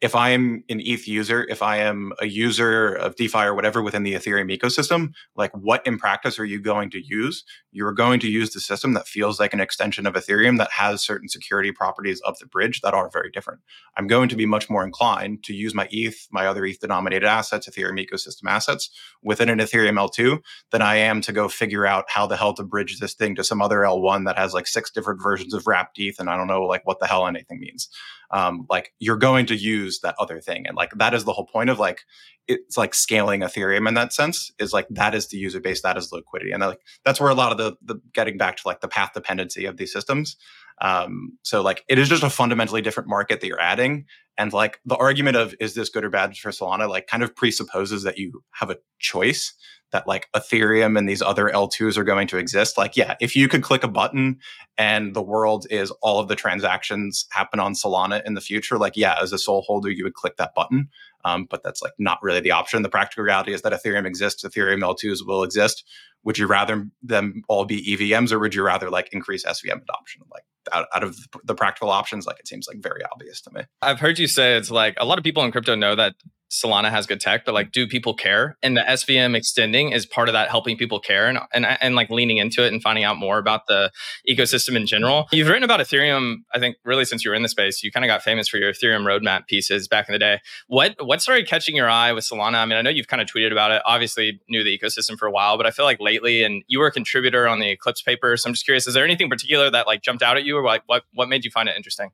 [0.02, 3.80] if I am an ETH user, if I am a user of DeFi or whatever
[3.80, 7.44] within the Ethereum ecosystem, like what in practice are you going to use?
[7.70, 11.04] You're going to use the system that feels like an extension of Ethereum that has
[11.04, 13.60] certain security properties of the bridge that are very different.
[13.96, 17.28] I'm going to be much more inclined to use my ETH, my other ETH denominated
[17.28, 18.90] assets, Ethereum ecosystem assets
[19.22, 20.40] within an Ethereum L2
[20.72, 23.44] than I am to go figure out how the hell to bridge this thing to
[23.44, 26.48] some other L1 that has like six different versions of wrapped ETH and I don't
[26.48, 27.88] know like what the hell anything means.
[28.32, 30.66] Um, like you're going to use that other thing.
[30.66, 32.02] And like that is the whole point of like
[32.48, 35.96] it's like scaling Ethereum in that sense is like that is the user base, that
[35.96, 36.52] is liquidity.
[36.52, 39.12] And like that's where a lot of the the getting back to like the path
[39.14, 40.36] dependency of these systems.
[40.80, 44.06] Um, so like it is just a fundamentally different market that you're adding.
[44.38, 47.36] And like the argument of is this good or bad for Solana, like kind of
[47.36, 49.54] presupposes that you have a choice
[49.92, 52.76] that like Ethereum and these other L2s are going to exist.
[52.76, 54.38] Like, yeah, if you could click a button
[54.76, 58.96] and the world is all of the transactions happen on Solana in the future, like,
[58.96, 60.88] yeah, as a SOL holder, you would click that button.
[61.24, 62.82] Um, but that's like not really the option.
[62.82, 65.84] The practical reality is that Ethereum exists, Ethereum L2s will exist.
[66.24, 70.22] Would you rather them all be EVMs or would you rather like increase SVM adoption?
[70.30, 73.62] Like out, out of the practical options, like it seems like very obvious to me.
[73.80, 76.14] I've heard you say it's like a lot of people in crypto know that
[76.52, 78.58] Solana has good tech, but like, do people care?
[78.62, 82.10] And the SVM extending is part of that, helping people care and, and and like
[82.10, 83.90] leaning into it and finding out more about the
[84.28, 85.28] ecosystem in general.
[85.32, 87.82] You've written about Ethereum, I think, really since you were in the space.
[87.82, 90.40] You kind of got famous for your Ethereum roadmap pieces back in the day.
[90.66, 92.56] What what started catching your eye with Solana?
[92.56, 93.80] I mean, I know you've kind of tweeted about it.
[93.86, 96.88] Obviously, knew the ecosystem for a while, but I feel like lately, and you were
[96.88, 98.36] a contributor on the Eclipse paper.
[98.36, 100.64] So I'm just curious, is there anything particular that like jumped out at you, or
[100.64, 102.10] like what what made you find it interesting?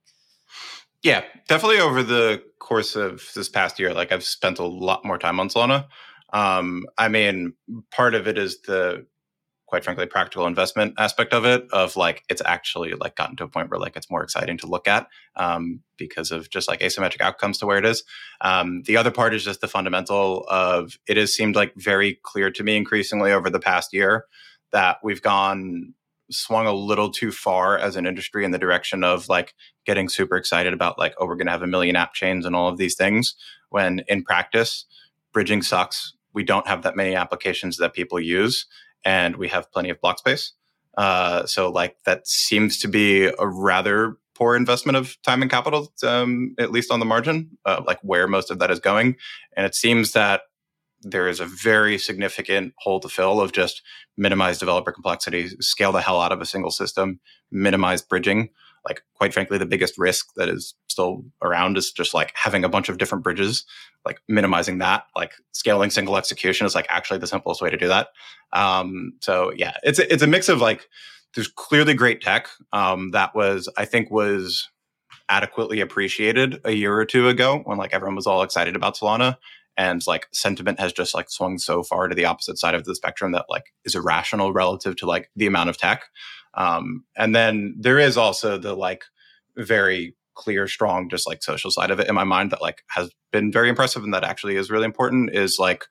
[1.03, 5.17] Yeah, definitely over the course of this past year, like I've spent a lot more
[5.17, 5.87] time on Solana.
[6.33, 7.53] Um, I mean,
[7.91, 9.05] part of it is the
[9.69, 13.47] quite frankly practical investment aspect of it of like it's actually like gotten to a
[13.47, 17.21] point where like it's more exciting to look at um, because of just like asymmetric
[17.21, 18.03] outcomes to where it is
[18.41, 22.49] um, the other part is just the fundamental of it has seemed like very clear
[22.49, 24.25] to me increasingly over the past year
[24.71, 25.93] that we've gone
[26.31, 29.53] swung a little too far as an industry in the direction of like
[29.85, 32.55] getting super excited about like oh we're going to have a million app chains and
[32.55, 33.35] all of these things
[33.69, 34.85] when in practice
[35.31, 36.13] bridging sucks.
[36.33, 38.65] We don't have that many applications that people use
[39.03, 40.53] and we have plenty of block space.
[40.97, 45.91] Uh, so like that seems to be a rather poor investment of time and capital
[46.03, 49.15] um, at least on the margin uh, like where most of that is going.
[49.55, 50.41] And it seems that
[51.01, 53.81] there is a very significant hole to fill of just
[54.17, 57.19] minimize developer complexity, scale the hell out of a single system,
[57.51, 58.49] minimize bridging.
[58.87, 62.69] Like, quite frankly, the biggest risk that is still around is just like having a
[62.69, 63.65] bunch of different bridges,
[64.05, 67.87] like minimizing that, like scaling single execution is like actually the simplest way to do
[67.89, 68.07] that.
[68.53, 70.87] Um, so yeah, it's a, it's a mix of like,
[71.35, 74.67] there's clearly great tech um, that was, I think, was
[75.29, 79.37] adequately appreciated a year or two ago when like everyone was all excited about Solana
[79.79, 82.93] and like sentiment has just like swung so far to the opposite side of the
[82.93, 86.03] spectrum that like is irrational relative to like the amount of tech.
[86.53, 89.05] Um, and then there is also the like
[89.55, 93.09] very clear strong just like social side of it in my mind that like has
[93.31, 95.85] been very impressive and that actually is really important is like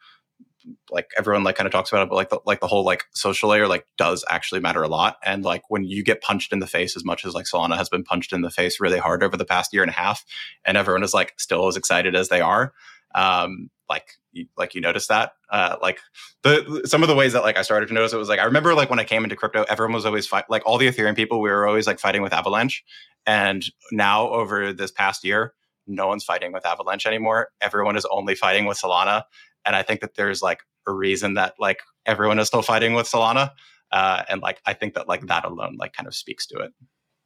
[0.90, 3.04] like everyone like kind of talks about it but like the, like the whole like
[3.14, 5.16] social layer like does actually matter a lot.
[5.24, 7.88] And like when you get punched in the face as much as like solana has
[7.88, 10.26] been punched in the face really hard over the past year and a half
[10.66, 12.74] and everyone is like still as excited as they are
[13.18, 14.18] um, like
[14.56, 15.98] like you noticed that uh, like
[16.42, 18.44] the some of the ways that like I started to notice it was like I
[18.44, 21.16] remember like when I came into crypto everyone was always fight like all the Ethereum
[21.16, 22.84] people we were always like fighting with Avalanche.
[23.26, 25.54] And now over this past year
[25.86, 27.48] no one's fighting with Avalanche anymore.
[27.62, 29.22] Everyone is only fighting with Solana.
[29.64, 33.10] And I think that there's like a reason that like everyone is still fighting with
[33.10, 33.52] Solana
[33.90, 36.72] uh, and like I think that like that alone like kind of speaks to it.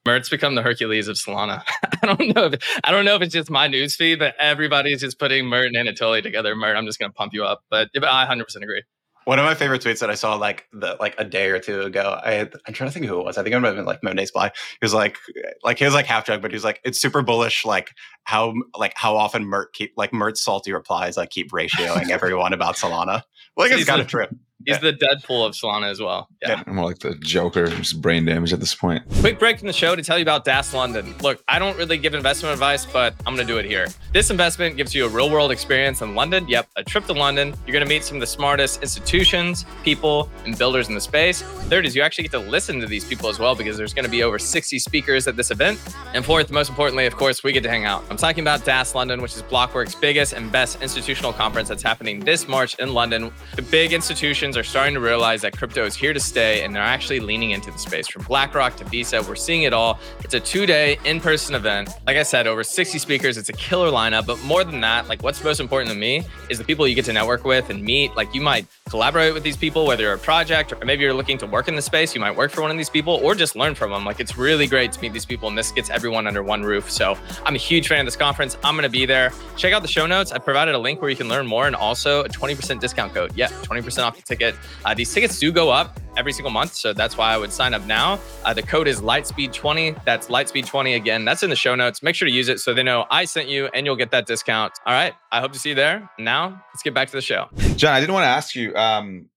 [0.05, 1.63] Mert's become the Hercules of Solana.
[2.03, 2.47] I don't know.
[2.47, 5.77] If, I don't know if it's just my newsfeed, but everybody's just putting Mert and
[5.77, 6.57] Anatoly together.
[6.57, 8.83] Mert, I'm just going to pump you up, but I 100% agree.
[9.25, 11.83] One of my favorite tweets that I saw like the like a day or two
[11.83, 12.19] ago.
[12.25, 13.39] I I'm trying to think who it was.
[13.39, 14.49] I think it might have been like Monet Supply.
[14.49, 15.17] He was like
[15.63, 17.65] like he was like half joke, but he was like it's super bullish.
[17.65, 17.93] Like
[18.25, 22.75] how like how often Mert keep like Mert's salty replies like keep ratioing everyone about
[22.75, 23.23] Solana.
[23.57, 24.27] Well, like it's kind of true.
[24.67, 24.91] He's yeah.
[24.91, 26.29] the Deadpool of Solana as well.
[26.41, 26.63] Yeah.
[26.67, 29.03] I'm more like the Joker, just brain damage at this point.
[29.21, 31.15] Quick break from the show to tell you about DAS London.
[31.23, 33.87] Look, I don't really give investment advice, but I'm going to do it here.
[34.13, 36.47] This investment gives you a real world experience in London.
[36.49, 37.55] Yep, a trip to London.
[37.67, 41.43] You're going to meet some of the smartest institutions, people, and builders in the space.
[41.43, 44.05] Third is you actually get to listen to these people as well because there's going
[44.05, 45.81] to be over 60 speakers at this event.
[46.15, 48.05] And fourth, most importantly, of course, we get to hang out.
[48.11, 52.21] I'm talking about DAS London, which is Blockworks' biggest and best institutional conference that's happening
[52.21, 53.33] this March in London.
[53.57, 56.83] The big institutions are starting to realize that crypto is here to stay and they're
[56.83, 59.23] actually leaning into the space from BlackRock to Visa.
[59.23, 59.99] We're seeing it all.
[60.25, 61.91] It's a two day in person event.
[62.07, 63.37] Like I said, over 60 speakers.
[63.37, 64.27] It's a killer lineup.
[64.27, 67.05] But more than that, like what's most important to me is the people you get
[67.07, 68.15] to network with and meet.
[68.17, 71.39] Like you might collaborate with these people, whether you're a project or maybe you're looking
[71.39, 73.57] to work in the space, you might work for one of these people or just
[73.57, 74.05] learn from them.
[74.05, 76.91] Like it's really great to meet these people and this gets everyone under one roof.
[76.91, 78.59] So I'm a huge fan of this conference.
[78.63, 79.33] I'm going to be there.
[79.57, 80.33] Check out the show notes.
[80.33, 83.33] I provided a link where you can learn more and also a 20% discount code.
[83.35, 84.61] Yeah, 20% off the ticket ticket.
[84.85, 87.75] Uh, these tickets do go up every single month, so that's why I would sign
[87.75, 88.19] up now.
[88.45, 90.05] Uh, the code is Lightspeed20.
[90.05, 91.25] That's Lightspeed20 again.
[91.25, 92.03] That's in the show notes.
[92.03, 94.27] Make sure to use it so they know I sent you, and you'll get that
[94.27, 94.73] discount.
[94.87, 96.09] All right, I hope to see you there.
[96.19, 97.49] Now let's get back to the show.
[97.77, 99.29] Jon, I didn't want to ask you um,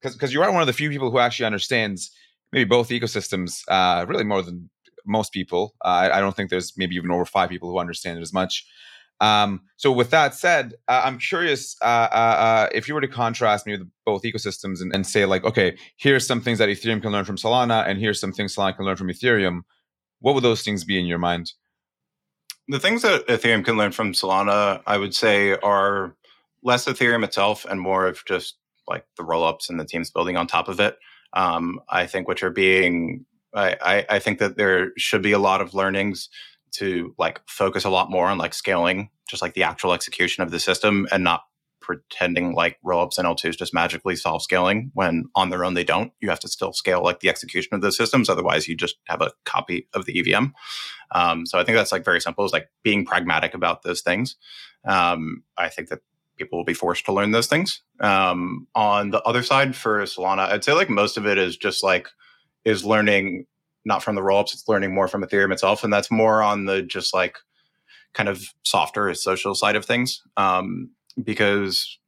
[0.00, 2.10] because because you are one of the few people who actually understands
[2.52, 4.68] maybe both ecosystems uh, really more than
[5.06, 5.74] most people.
[5.84, 8.32] Uh, I, I, don't think there's maybe even over five people who understand it as
[8.34, 8.66] much.
[9.20, 13.08] Um, so with that said, uh, I'm curious uh, uh, uh, if you were to
[13.08, 17.12] contrast maybe both ecosystems and, and, say like, okay, here's some things that Ethereum can
[17.12, 19.60] learn from Solana, and here's some things Solana can learn from Ethereum.
[20.20, 21.52] What would those things be in your mind?
[22.68, 26.16] The things that Ethereum can learn from Solana, I would say, are
[26.62, 28.56] less Ethereum itself and more of just
[28.88, 30.96] like the rollups and the teams building on top of it.
[31.32, 35.38] Um, I think which are being, I, I, I think that there should be a
[35.38, 36.28] lot of learnings
[36.72, 40.50] to like focus a lot more on like scaling, just like the actual execution of
[40.50, 41.42] the system and not
[41.80, 46.12] pretending like rollups and L2s just magically solve scaling when on their own they don't.
[46.20, 48.28] You have to still scale like the execution of the systems.
[48.28, 50.46] Otherwise, you just have a copy of the EVM.
[51.12, 54.36] Um, so I think that's like very simple is like being pragmatic about those things.
[54.84, 56.00] Um, I think that
[56.36, 57.82] people will be forced to learn those things.
[58.00, 61.82] Um, on the other side for Solana, I'd say like most of it is just
[61.82, 62.08] like
[62.64, 63.46] is learning
[63.84, 66.82] not from the rollups, it's learning more from Ethereum itself, and that's more on the
[66.82, 67.38] just like
[68.12, 70.22] kind of softer social side of things.
[70.36, 70.90] Um,
[71.22, 71.98] because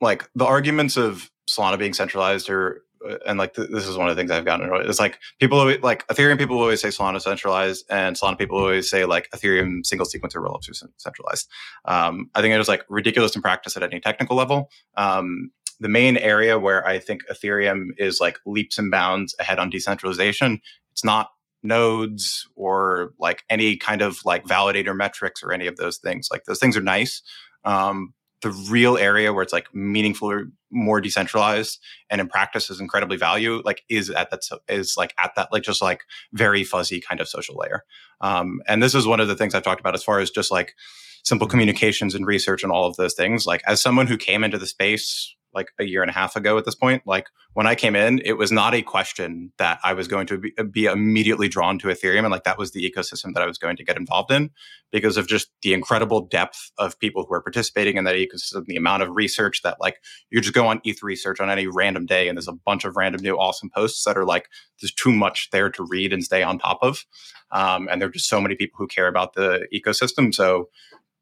[0.00, 4.08] like the arguments of Solana being centralized or uh, and like th- this is one
[4.08, 4.68] of the things I've gotten.
[4.88, 8.90] It's like people always, like Ethereum people always say Solana centralized, and Solana people always
[8.90, 11.48] say like Ethereum single sequencer rollups are centralized.
[11.84, 14.70] Um, I think it is like ridiculous in practice at any technical level.
[14.96, 15.50] Um,
[15.80, 20.60] the main area where I think Ethereum is like leaps and bounds ahead on decentralization,
[20.92, 21.30] it's not
[21.62, 26.28] nodes or like any kind of like validator metrics or any of those things.
[26.30, 27.22] Like those things are nice.
[27.64, 31.78] Um, the real area where it's like meaningful or more decentralized
[32.10, 35.62] and in practice is incredibly value like is at that is like at that like
[35.62, 37.84] just like very fuzzy kind of social layer
[38.20, 40.50] um, and this is one of the things i've talked about as far as just
[40.50, 40.74] like
[41.22, 44.58] simple communications and research and all of those things like as someone who came into
[44.58, 47.02] the space like a year and a half ago at this point.
[47.06, 50.38] Like when I came in, it was not a question that I was going to
[50.38, 52.20] be, be, immediately drawn to Ethereum.
[52.20, 54.50] And like that was the ecosystem that I was going to get involved in
[54.90, 58.76] because of just the incredible depth of people who are participating in that ecosystem, the
[58.76, 62.28] amount of research that like you just go on ETH research on any random day
[62.28, 64.48] and there's a bunch of random new awesome posts that are like,
[64.80, 67.04] there's too much there to read and stay on top of.
[67.50, 70.34] Um, and there are just so many people who care about the ecosystem.
[70.34, 70.68] So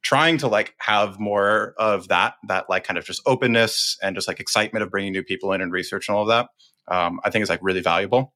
[0.03, 4.29] trying to like have more of that that like kind of just openness and just
[4.29, 6.49] like excitement of bringing new people in and research and all of that
[6.89, 8.33] um, i think is like really valuable.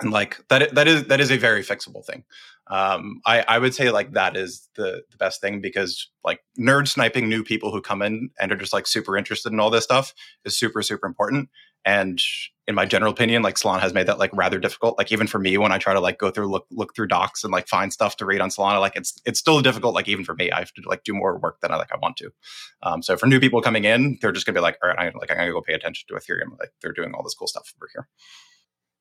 [0.00, 2.24] And like that that is that is a very fixable thing.
[2.66, 6.88] Um, I, I would say like that is the the best thing because like nerd
[6.88, 9.84] sniping new people who come in and are just like super interested in all this
[9.84, 10.12] stuff
[10.44, 11.48] is super super important.
[11.84, 12.20] And
[12.66, 14.96] in my general opinion, like Solana has made that like rather difficult.
[14.96, 17.44] Like even for me, when I try to like go through look look through docs
[17.44, 19.94] and like find stuff to read on Solana, like it's it's still difficult.
[19.94, 21.98] Like even for me, I have to like do more work than I like I
[21.98, 22.30] want to.
[22.82, 25.04] Um, so for new people coming in, they're just gonna be like, all right, I,
[25.18, 26.58] like I'm gonna go pay attention to Ethereum.
[26.58, 28.08] Like they're doing all this cool stuff over here.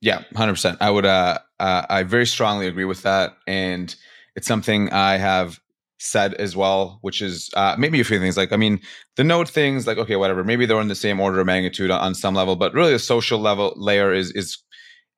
[0.02, 0.80] Yeah, hundred percent.
[0.82, 1.06] I would.
[1.06, 3.96] Uh, uh, I very strongly agree with that, and
[4.36, 5.62] it's something I have
[6.04, 8.38] said as well, which is uh, maybe a few things.
[8.38, 8.80] Like, I mean,
[9.16, 10.44] the node things, like, okay, whatever.
[10.44, 13.40] Maybe they're in the same order of magnitude on, some level, but really the social
[13.40, 14.58] level layer is is.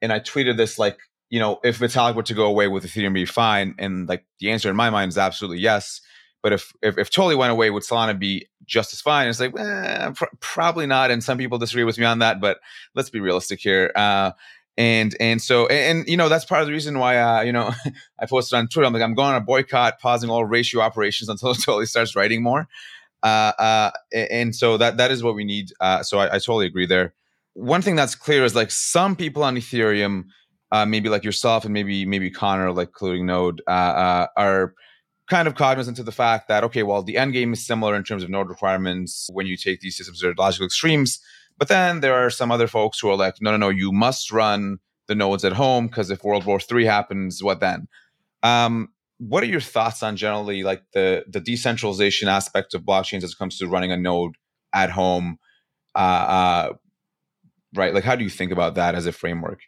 [0.02, 0.98] And I tweeted this like,
[1.30, 3.76] you know, if Vitalik were to go away, with Ethereum be fine?
[3.80, 6.02] And like the answer in my mind is absolutely yes.
[6.44, 9.28] But if if, if Toly went away, would Solana be just as fine?
[9.28, 11.10] It's like eh, pr- probably not.
[11.10, 12.60] And some people disagree with me on that, but
[12.94, 13.92] let's be realistic here.
[13.96, 14.32] Uh,
[14.78, 17.52] and and so and, and, you know that's part of the reason why uh, you
[17.52, 17.72] know
[18.20, 18.86] I posted on Twitter.
[18.86, 22.44] I'm like I'm going a boycott, pausing all ratio operations until it totally starts writing
[22.44, 22.68] more.
[23.24, 25.72] Uh, uh, and so that that is what we need.
[25.80, 27.16] Uh, so I, I, totally agree there.
[27.54, 30.26] One thing that's clear is like some people on Ethereum,
[30.72, 34.76] uh, maybe like yourself and maybe maybe Connor, like including Node, uh, are
[35.28, 38.04] kind of cognizant of the fact that okay, well the end game is similar in
[38.04, 41.20] terms of node requirements when you take these systems to logical extremes
[41.58, 44.32] but then there are some other folks who are like, no, no, no, you must
[44.32, 47.88] run the nodes at home because if World War III happens, what then?
[48.44, 53.32] Um, what are your thoughts on generally like the the decentralization aspect of blockchains as
[53.32, 54.36] it comes to running a node
[54.74, 55.38] at home?
[55.96, 56.74] Uh, uh,
[57.76, 59.62] right, like how do you think about that as a framework?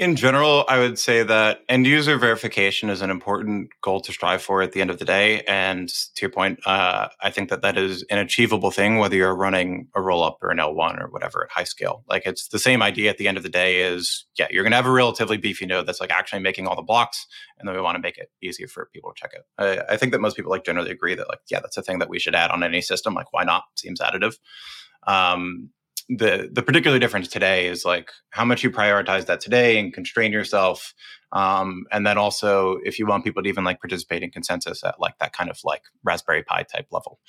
[0.00, 4.40] In general, I would say that end user verification is an important goal to strive
[4.40, 5.42] for at the end of the day.
[5.42, 9.36] And to your point, uh, I think that that is an achievable thing, whether you're
[9.36, 12.02] running a roll up or an L1 or whatever at high scale.
[12.08, 14.72] Like it's the same idea at the end of the day is, yeah, you're going
[14.72, 17.26] to have a relatively beefy node that's like actually making all the blocks.
[17.58, 19.42] And then we want to make it easier for people to check it.
[19.58, 21.98] I, I think that most people like generally agree that like, yeah, that's a thing
[21.98, 23.12] that we should add on any system.
[23.12, 23.64] Like, why not?
[23.76, 24.38] Seems additive.
[25.06, 25.68] Um,
[26.10, 30.32] the the particular difference today is like how much you prioritize that today and constrain
[30.32, 30.92] yourself
[31.32, 34.98] um, and then also if you want people to even like participate in consensus at
[34.98, 37.20] like that kind of like raspberry pi type level.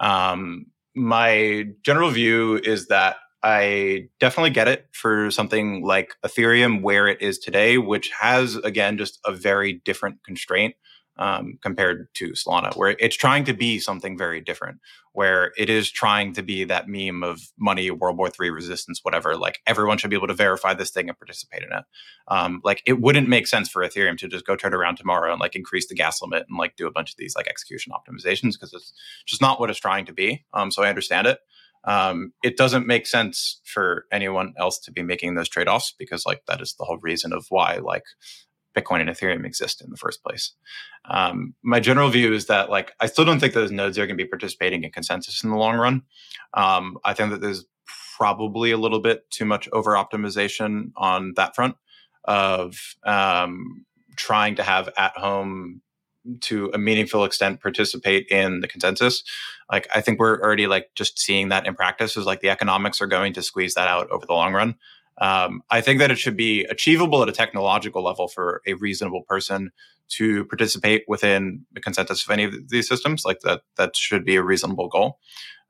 [0.00, 7.08] Um, my general view is that i definitely get it for something like ethereum where
[7.08, 10.74] it is today which has again just a very different constraint
[11.18, 14.78] um, compared to Solana, where it's trying to be something very different,
[15.12, 19.36] where it is trying to be that meme of money, World War III resistance, whatever.
[19.36, 21.84] Like everyone should be able to verify this thing and participate in it.
[22.28, 25.40] Um, like it wouldn't make sense for Ethereum to just go turn around tomorrow and
[25.40, 28.52] like increase the gas limit and like do a bunch of these like execution optimizations
[28.52, 28.92] because it's
[29.26, 30.44] just not what it's trying to be.
[30.54, 31.38] Um, so I understand it.
[31.84, 36.42] Um, it doesn't make sense for anyone else to be making those trade-offs because like
[36.46, 38.04] that is the whole reason of why like
[38.74, 40.52] Bitcoin and Ethereum exist in the first place.
[41.04, 44.16] Um, my general view is that like I still don't think those nodes are going
[44.16, 46.02] to be participating in consensus in the long run.
[46.54, 47.64] Um, I think that there's
[48.16, 51.76] probably a little bit too much over optimization on that front
[52.24, 53.84] of um,
[54.16, 55.80] trying to have at home
[56.40, 59.24] to a meaningful extent participate in the consensus
[59.72, 63.00] like i think we're already like just seeing that in practice is like the economics
[63.00, 64.76] are going to squeeze that out over the long run
[65.18, 69.22] um, I think that it should be achievable at a technological level for a reasonable
[69.22, 69.70] person
[70.10, 73.24] to participate within the consensus of any of these systems.
[73.24, 75.18] Like that, that should be a reasonable goal.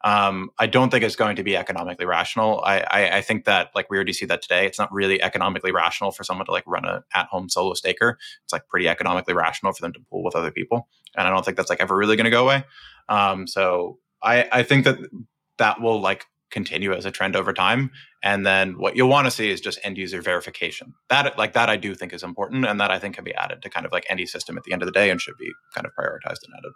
[0.04, 2.60] Um, I don't think it's going to be economically rational.
[2.64, 4.66] I, I, I, think that like we already see that today.
[4.66, 8.18] It's not really economically rational for someone to like run a at-home solo staker.
[8.42, 11.44] It's like pretty economically rational for them to pool with other people, and I don't
[11.44, 12.64] think that's like ever really going to go away.
[13.08, 14.98] Um, so I, I think that
[15.58, 17.90] that will like continue as a trend over time.
[18.22, 20.94] And then what you'll want to see is just end user verification.
[21.08, 23.62] That like that I do think is important and that I think can be added
[23.62, 25.50] to kind of like any system at the end of the day and should be
[25.74, 26.72] kind of prioritized and added.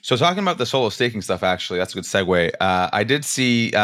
[0.00, 2.52] So talking about the solo staking stuff, actually, that's a good segue.
[2.60, 3.80] Uh, I did see uh,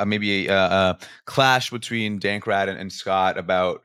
[0.00, 3.82] uh, maybe a, a, clash between Dankrad and, and, Scott about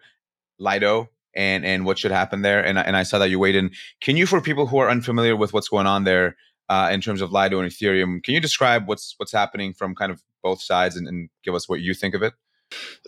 [0.60, 3.72] Lido and and what should happen there, and and I saw that you weighed in.
[4.00, 6.36] Can you, for people who are unfamiliar with what's going on there,
[6.72, 8.24] uh, in terms of Lido and Ethereum.
[8.24, 11.68] Can you describe what's what's happening from kind of both sides and, and give us
[11.68, 12.34] what you think of it?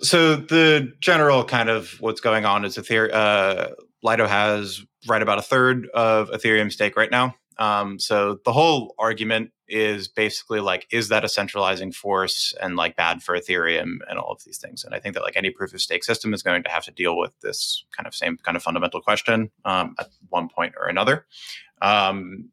[0.01, 3.13] So the general kind of what's going on is Ethereum.
[3.13, 3.67] Uh,
[4.03, 7.35] Lido has right about a third of Ethereum stake right now.
[7.57, 12.97] Um, so the whole argument is basically like, is that a centralizing force and like
[12.97, 14.83] bad for Ethereum and all of these things?
[14.83, 16.91] And I think that like any proof of stake system is going to have to
[16.91, 20.87] deal with this kind of same kind of fundamental question um, at one point or
[20.87, 21.25] another.
[21.81, 22.49] Um,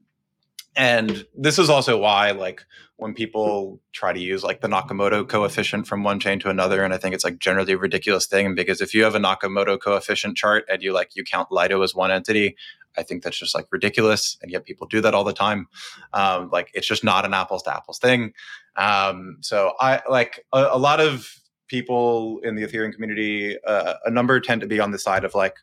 [0.76, 2.64] and this is also why like
[2.96, 6.94] when people try to use like the nakamoto coefficient from one chain to another and
[6.94, 10.36] i think it's like generally a ridiculous thing because if you have a nakamoto coefficient
[10.36, 12.56] chart and you like you count lido as one entity
[12.96, 15.68] i think that's just like ridiculous and yet people do that all the time.
[16.12, 18.32] Um, like it's just not an apples to apples thing.
[18.76, 21.39] Um, so i like a, a lot of
[21.70, 25.34] people in the Ethereum community, uh, a number tend to be on the side of
[25.34, 25.56] like,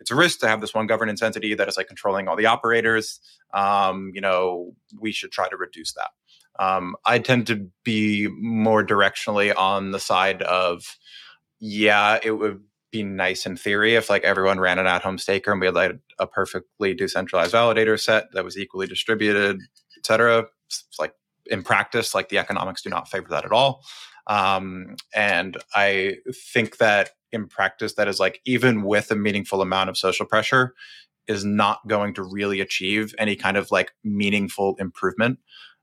[0.00, 2.46] it's a risk to have this one governance entity that is like controlling all the
[2.46, 3.20] operators.
[3.54, 6.10] Um, you know, we should try to reduce that.
[6.58, 10.98] Um, I tend to be more directionally on the side of,
[11.60, 12.60] yeah, it would
[12.90, 15.98] be nice in theory if like everyone ran an at-home staker and we had like
[16.18, 19.60] a perfectly decentralized validator set that was equally distributed,
[19.96, 20.46] et cetera.
[20.66, 21.14] It's like
[21.46, 23.82] in practice, like the economics do not favor that at all.
[24.26, 29.90] Um, and I think that in practice, that is like even with a meaningful amount
[29.90, 30.74] of social pressure,
[31.28, 35.38] is not going to really achieve any kind of like meaningful improvement.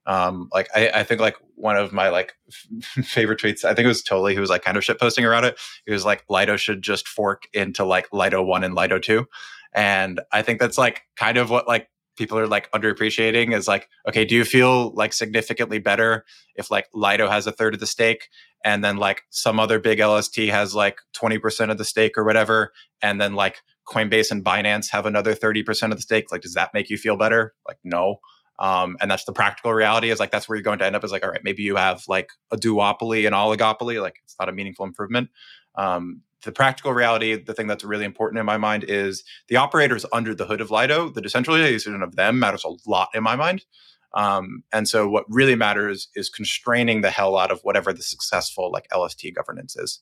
[0.06, 3.86] Um, like I, I, think like one of my like f- favorite tweets, I think
[3.86, 5.60] it was Toly who was like kind of shit posting around it.
[5.86, 9.28] It was like Lido should just fork into like Lido one and Lido two.
[9.74, 11.90] And I think that's like kind of what like
[12.20, 16.86] people are like underappreciating is like, okay, do you feel like significantly better if like
[16.94, 18.28] Lido has a third of the stake
[18.64, 22.74] and then like some other big LST has like 20% of the stake or whatever,
[23.02, 26.32] and then like Coinbase and Binance have another 30% of the stake?
[26.32, 27.56] Like, does that make you feel better?
[27.66, 28.18] Like, no.
[28.60, 31.06] Um, and that's the practical reality is like that's where you're going to end up
[31.06, 34.50] is like all right maybe you have like a duopoly and oligopoly like it's not
[34.50, 35.30] a meaningful improvement
[35.76, 40.06] um, the practical reality, the thing that's really important in my mind is the operators
[40.14, 43.66] under the hood of Lido, the decentralization of them matters a lot in my mind.
[44.14, 48.72] Um, and so what really matters is constraining the hell out of whatever the successful
[48.72, 50.00] like LST governance is.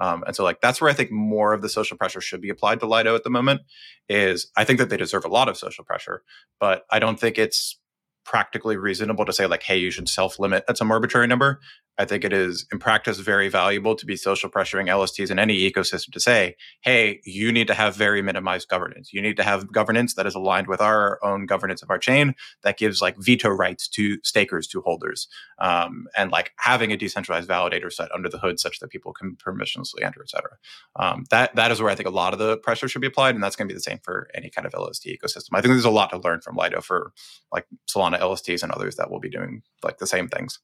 [0.00, 2.48] Um, and so like that's where I think more of the social pressure should be
[2.48, 3.62] applied to Lido at the moment.
[4.08, 6.22] Is I think that they deserve a lot of social pressure,
[6.58, 7.78] but I don't think it's
[8.24, 11.58] practically reasonable to say like hey you should self limit at some arbitrary number
[12.00, 15.70] I think it is in practice very valuable to be social pressuring LSTs in any
[15.70, 19.12] ecosystem to say, hey, you need to have very minimized governance.
[19.12, 22.34] You need to have governance that is aligned with our own governance of our chain
[22.62, 25.28] that gives like veto rights to stakers, to holders,
[25.58, 29.36] um, and like having a decentralized validator set under the hood such that people can
[29.36, 30.56] permissionlessly enter, et cetera.
[30.96, 33.34] Um, that, that is where I think a lot of the pressure should be applied.
[33.34, 35.50] And that's going to be the same for any kind of LST ecosystem.
[35.52, 37.12] I think there's a lot to learn from Lido for
[37.52, 40.60] like Solana LSTs and others that will be doing like the same things.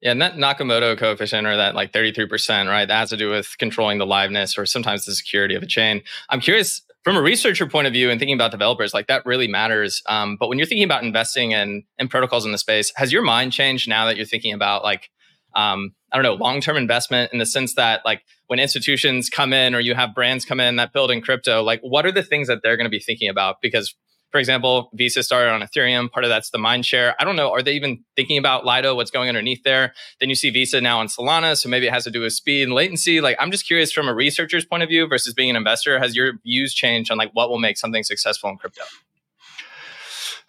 [0.00, 2.86] Yeah, and that Nakamoto coefficient or that like 33%, right?
[2.86, 6.02] That has to do with controlling the liveness or sometimes the security of a chain.
[6.30, 9.48] I'm curious from a researcher point of view and thinking about developers, like that really
[9.48, 10.02] matters.
[10.06, 13.22] Um, but when you're thinking about investing in, in protocols in the space, has your
[13.22, 15.10] mind changed now that you're thinking about like,
[15.56, 19.52] um, I don't know, long term investment in the sense that like when institutions come
[19.52, 22.22] in or you have brands come in that build in crypto, like what are the
[22.22, 23.56] things that they're going to be thinking about?
[23.60, 23.94] Because
[24.30, 26.10] for example, Visa started on Ethereum.
[26.10, 27.14] Part of that's the mind share.
[27.18, 27.50] I don't know.
[27.50, 28.94] Are they even thinking about Lido?
[28.94, 29.94] What's going underneath there?
[30.20, 31.56] Then you see Visa now on Solana.
[31.56, 33.20] So maybe it has to do with speed and latency.
[33.20, 36.14] Like, I'm just curious from a researcher's point of view versus being an investor, has
[36.14, 38.84] your views changed on like what will make something successful in crypto?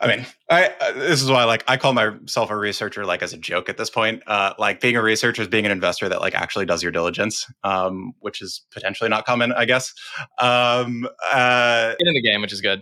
[0.01, 3.33] I mean, I uh, this is why like I call myself a researcher like as
[3.33, 4.23] a joke at this point.
[4.27, 7.45] Uh, like being a researcher is being an investor that like actually does your diligence,
[7.65, 9.93] um, which is potentially not common, I guess.
[10.39, 12.81] Um, uh, Get in the game, which is good.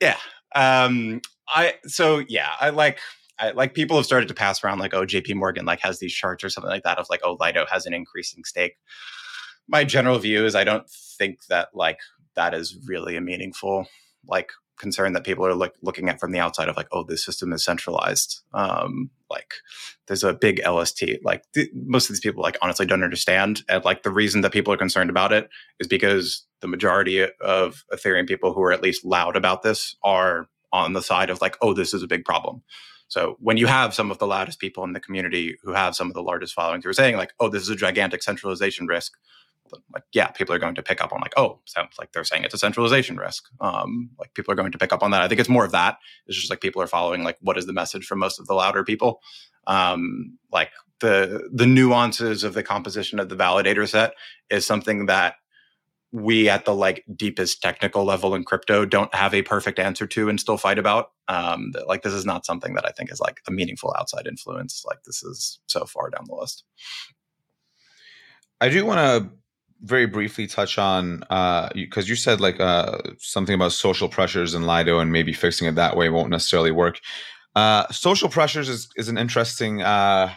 [0.00, 0.16] Yeah,
[0.54, 2.98] um, I so yeah, I like
[3.38, 6.12] I, like people have started to pass around like oh JP Morgan like has these
[6.12, 8.76] charts or something like that of like oh Lido has an increasing stake.
[9.68, 10.88] My general view is I don't
[11.18, 11.98] think that like
[12.36, 13.86] that is really a meaningful
[14.26, 17.24] like concern that people are like looking at from the outside of like oh this
[17.24, 19.54] system is centralized um like
[20.08, 23.84] there's a big lst like th- most of these people like honestly don't understand and
[23.84, 28.26] like the reason that people are concerned about it is because the majority of ethereum
[28.26, 31.74] people who are at least loud about this are on the side of like oh
[31.74, 32.62] this is a big problem.
[33.08, 36.08] So when you have some of the loudest people in the community who have some
[36.08, 39.12] of the largest followings who are saying like oh this is a gigantic centralization risk.
[39.92, 42.44] Like yeah people are going to pick up on like oh sounds like they're saying
[42.44, 43.44] it's a centralization risk.
[43.60, 45.20] Um like people are going to pick up on that.
[45.20, 45.98] I think it's more of that.
[46.26, 48.54] It's just like people are following like what is the message from most of the
[48.54, 49.20] louder people?
[49.66, 54.14] Um like the the nuances of the composition of the validator set
[54.48, 55.34] is something that
[56.14, 60.28] we at the like deepest technical level in crypto don't have a perfect answer to
[60.28, 63.40] and still fight about um like this is not something that i think is like
[63.48, 66.64] a meaningful outside influence like this is so far down the list
[68.60, 69.30] I do want to
[69.82, 71.18] very briefly touch on
[71.74, 75.68] because uh, you said like uh, something about social pressures in Lido and maybe fixing
[75.68, 76.98] it that way won't necessarily work.
[77.54, 80.32] Uh, social pressures is, is an interesting uh,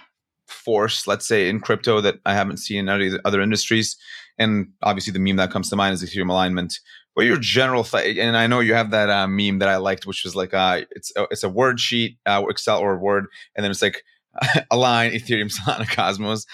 [0.47, 3.95] force, let's say, in crypto that I haven't seen in other industries.
[4.37, 6.79] And obviously, the meme that comes to mind is Ethereum alignment.
[7.13, 10.05] What your general th- and I know you have that uh, meme that I liked,
[10.05, 13.25] which was like uh, it's a, it's a word sheet, Excel or Word,
[13.55, 14.03] and then it's like
[14.71, 16.45] align Ethereum Solana Cosmos.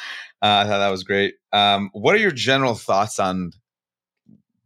[0.41, 1.35] Uh, I thought that was great.
[1.51, 3.51] Um, what are your general thoughts on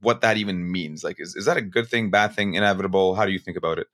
[0.02, 1.04] what that even means?
[1.04, 3.16] Like, is, is that a good thing, bad thing, inevitable?
[3.16, 3.88] How do you think about it?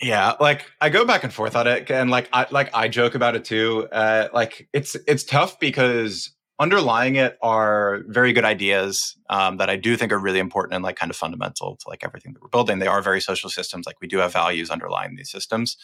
[0.00, 3.14] Yeah, like I go back and forth on it, and like I like I joke
[3.14, 3.88] about it too.
[3.92, 9.76] Uh, like it's it's tough because underlying it are very good ideas um, that I
[9.76, 12.48] do think are really important and like kind of fundamental to like everything that we're
[12.48, 12.78] building.
[12.78, 13.86] They are very social systems.
[13.86, 15.76] Like we do have values underlying these systems.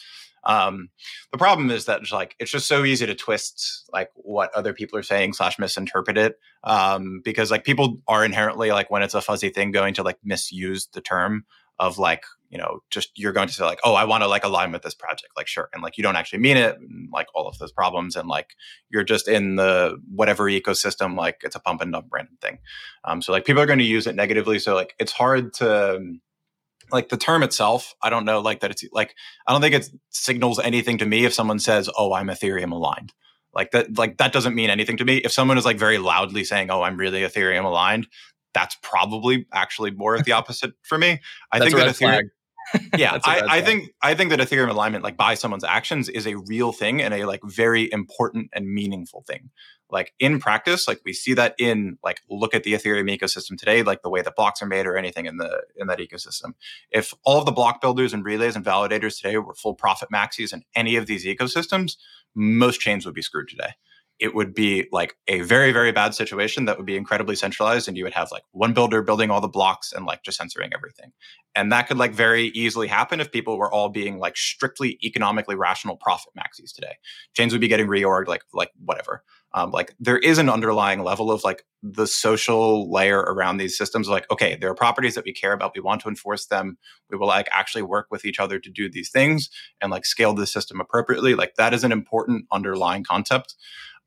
[0.45, 0.89] Um,
[1.31, 4.97] the problem is that like it's just so easy to twist like what other people
[4.97, 9.21] are saying slash misinterpret it um, because like people are inherently like when it's a
[9.21, 11.45] fuzzy thing going to like misuse the term
[11.79, 14.43] of like you know just you're going to say like oh i want to like
[14.43, 17.27] align with this project like sure and like you don't actually mean it and, like
[17.33, 18.55] all of those problems and like
[18.89, 22.57] you're just in the whatever ecosystem like it's a pump and dump random thing
[23.05, 25.99] um, so like people are going to use it negatively so like it's hard to
[26.91, 29.15] like the term itself i don't know like that it's like
[29.47, 33.13] i don't think it signals anything to me if someone says oh i'm ethereum aligned
[33.53, 35.17] like that like that doesn't mean anything to me.
[35.17, 38.07] If someone is like very loudly saying oh i'm really ethereum aligned
[38.53, 41.19] that's probably actually more of the opposite for me.
[41.51, 42.29] I think that ethereum
[42.97, 46.35] yeah, I, I think I think that Ethereum alignment, like by someone's actions, is a
[46.35, 49.49] real thing and a like very important and meaningful thing.
[49.91, 53.81] Like in practice like we see that in like look at the ethereum ecosystem today
[53.81, 56.53] like the way that blocks are made or anything in the in that ecosystem.
[56.91, 60.53] If all of the block builders and relays and validators today were full profit maxis
[60.53, 61.95] in any of these ecosystems
[62.35, 63.71] most chains would be screwed today
[64.19, 67.97] it would be like a very very bad situation that would be incredibly centralized and
[67.97, 71.11] you would have like one builder building all the blocks and like just censoring everything.
[71.55, 75.55] And that could like very easily happen if people were all being like strictly economically
[75.55, 76.97] rational profit maxis today.
[77.33, 79.23] Chains would be getting reorged like like whatever.
[79.51, 84.07] Um, like there is an underlying level of like the social layer around these systems
[84.07, 86.77] like okay there are properties that we care about we want to enforce them
[87.09, 89.49] we will like actually work with each other to do these things
[89.81, 93.55] and like scale the system appropriately like that is an important underlying concept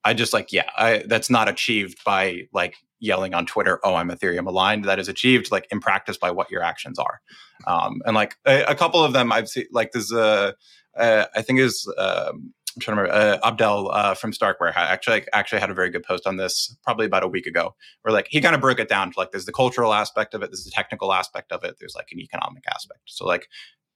[0.04, 4.10] I just like, yeah, I, that's not achieved by like yelling on Twitter, "Oh, I'm
[4.10, 7.20] Ethereum aligned." That is achieved like in practice by what your actions are.
[7.66, 10.54] Um, and like a, a, couple of them, I've seen like there's a,
[10.96, 15.24] uh, I think is um, I'm trying to remember uh, Abdel uh, from Starkware actually
[15.32, 18.28] actually had a very good post on this probably about a week ago, where like
[18.30, 20.64] he kind of broke it down to like there's the cultural aspect of it, there's
[20.64, 23.00] the technical aspect of it, there's like an economic aspect.
[23.06, 23.48] So like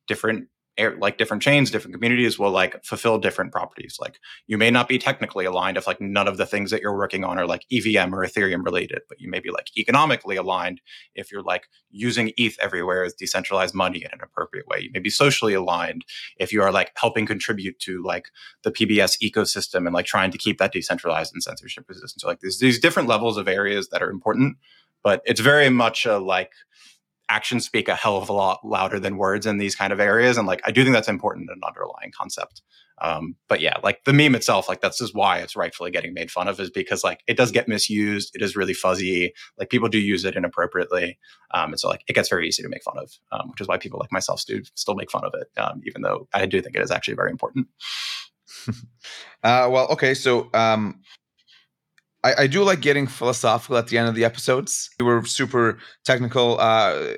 [0.06, 0.48] different
[0.98, 3.96] like different chains, different communities will like fulfill different properties.
[4.00, 6.96] Like you may not be technically aligned if like none of the things that you're
[6.96, 10.80] working on are like EVM or Ethereum related, but you may be like economically aligned
[11.14, 14.80] if you're like using ETH everywhere as decentralized money in an appropriate way.
[14.80, 16.04] You may be socially aligned
[16.38, 18.28] if you are like helping contribute to like
[18.62, 22.20] the PBS ecosystem and like trying to keep that decentralized and censorship resistant.
[22.20, 24.58] So like there's these different levels of areas that are important,
[25.02, 26.52] but it's very much a like
[27.28, 30.36] actions speak a hell of a lot louder than words in these kind of areas
[30.36, 32.62] and like i do think that's important an underlying concept.
[32.98, 36.30] Um, but yeah like the meme itself like that's just why it's rightfully getting made
[36.30, 39.90] fun of is because like it does get misused it is really fuzzy like people
[39.90, 41.18] do use it inappropriately
[41.52, 43.68] um, and so like it gets very easy to make fun of um, which is
[43.68, 46.62] why people like myself do still make fun of it um, even though i do
[46.62, 47.66] think it is actually very important.
[49.44, 51.00] Uh, well okay so um,
[52.26, 54.90] I, I, do like getting philosophical at the end of the episodes.
[54.98, 57.14] We were super technical, uh,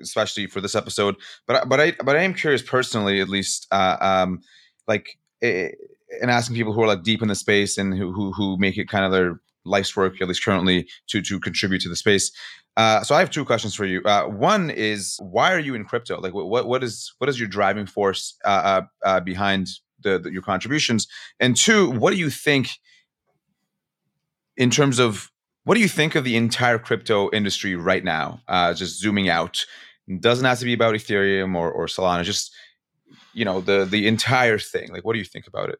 [0.00, 1.16] especially for this episode.
[1.46, 4.40] But but I but I am curious personally, at least, uh, um,
[4.86, 8.56] like and asking people who are like deep in the space and who who, who
[8.58, 11.96] make it kind of their life's work, at least currently, to to contribute to the
[11.96, 12.30] space.
[12.76, 14.00] Uh, so I have two questions for you.
[14.04, 16.20] Uh, one is why are you in crypto?
[16.20, 19.68] Like, what what is what is your driving force uh, uh, uh behind
[20.02, 21.06] the, the, your contributions?
[21.40, 22.68] And two, what do you think
[24.56, 25.30] in terms of
[25.64, 28.40] what do you think of the entire crypto industry right now?
[28.48, 29.64] Uh, just zooming out,
[30.08, 32.24] it doesn't have to be about Ethereum or, or Solana.
[32.24, 32.52] Just
[33.32, 34.90] you know the the entire thing.
[34.92, 35.78] Like, what do you think about it?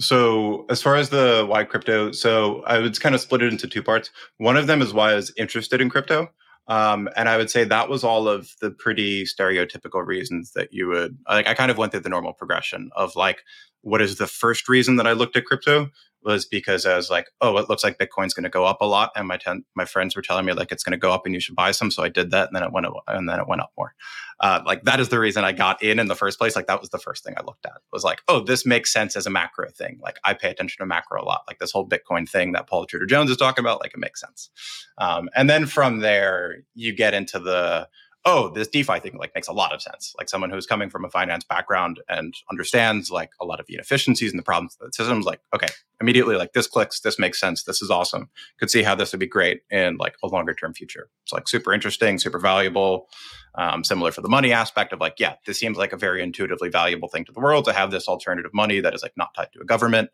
[0.00, 3.66] So, as far as the why crypto, so I would kind of split it into
[3.66, 4.10] two parts.
[4.36, 6.28] One of them is why I was interested in crypto.
[6.68, 10.86] Um, and I would say that was all of the pretty stereotypical reasons that you
[10.88, 11.48] would like.
[11.48, 13.42] I kind of went through the normal progression of like,
[13.80, 15.88] what is the first reason that I looked at crypto?
[16.22, 18.84] Was because I was like, oh, it looks like Bitcoin's going to go up a
[18.84, 21.24] lot, and my ten- my friends were telling me like it's going to go up
[21.24, 23.28] and you should buy some, so I did that, and then it went up, and
[23.28, 23.94] then it went up more.
[24.40, 26.54] Uh, like that is the reason I got in in the first place.
[26.54, 29.16] Like that was the first thing I looked at was like, oh, this makes sense
[29.16, 29.98] as a macro thing.
[30.02, 31.42] Like I pay attention to macro a lot.
[31.48, 34.20] Like this whole Bitcoin thing that Paul Tudor Jones is talking about, like it makes
[34.20, 34.50] sense.
[34.98, 37.88] Um, and then from there, you get into the
[38.28, 40.14] oh, this DeFi thing like makes a lot of sense.
[40.18, 43.74] Like someone who's coming from a finance background and understands like a lot of the
[43.74, 45.68] inefficiencies and the problems of the systems, like, okay,
[46.00, 48.28] immediately like this clicks, this makes sense, this is awesome.
[48.58, 51.08] Could see how this would be great in like a longer term future.
[51.24, 53.08] It's like super interesting, super valuable.
[53.54, 56.68] Um, similar for the money aspect of like, yeah, this seems like a very intuitively
[56.68, 59.48] valuable thing to the world to have this alternative money that is like not tied
[59.54, 60.10] to a government.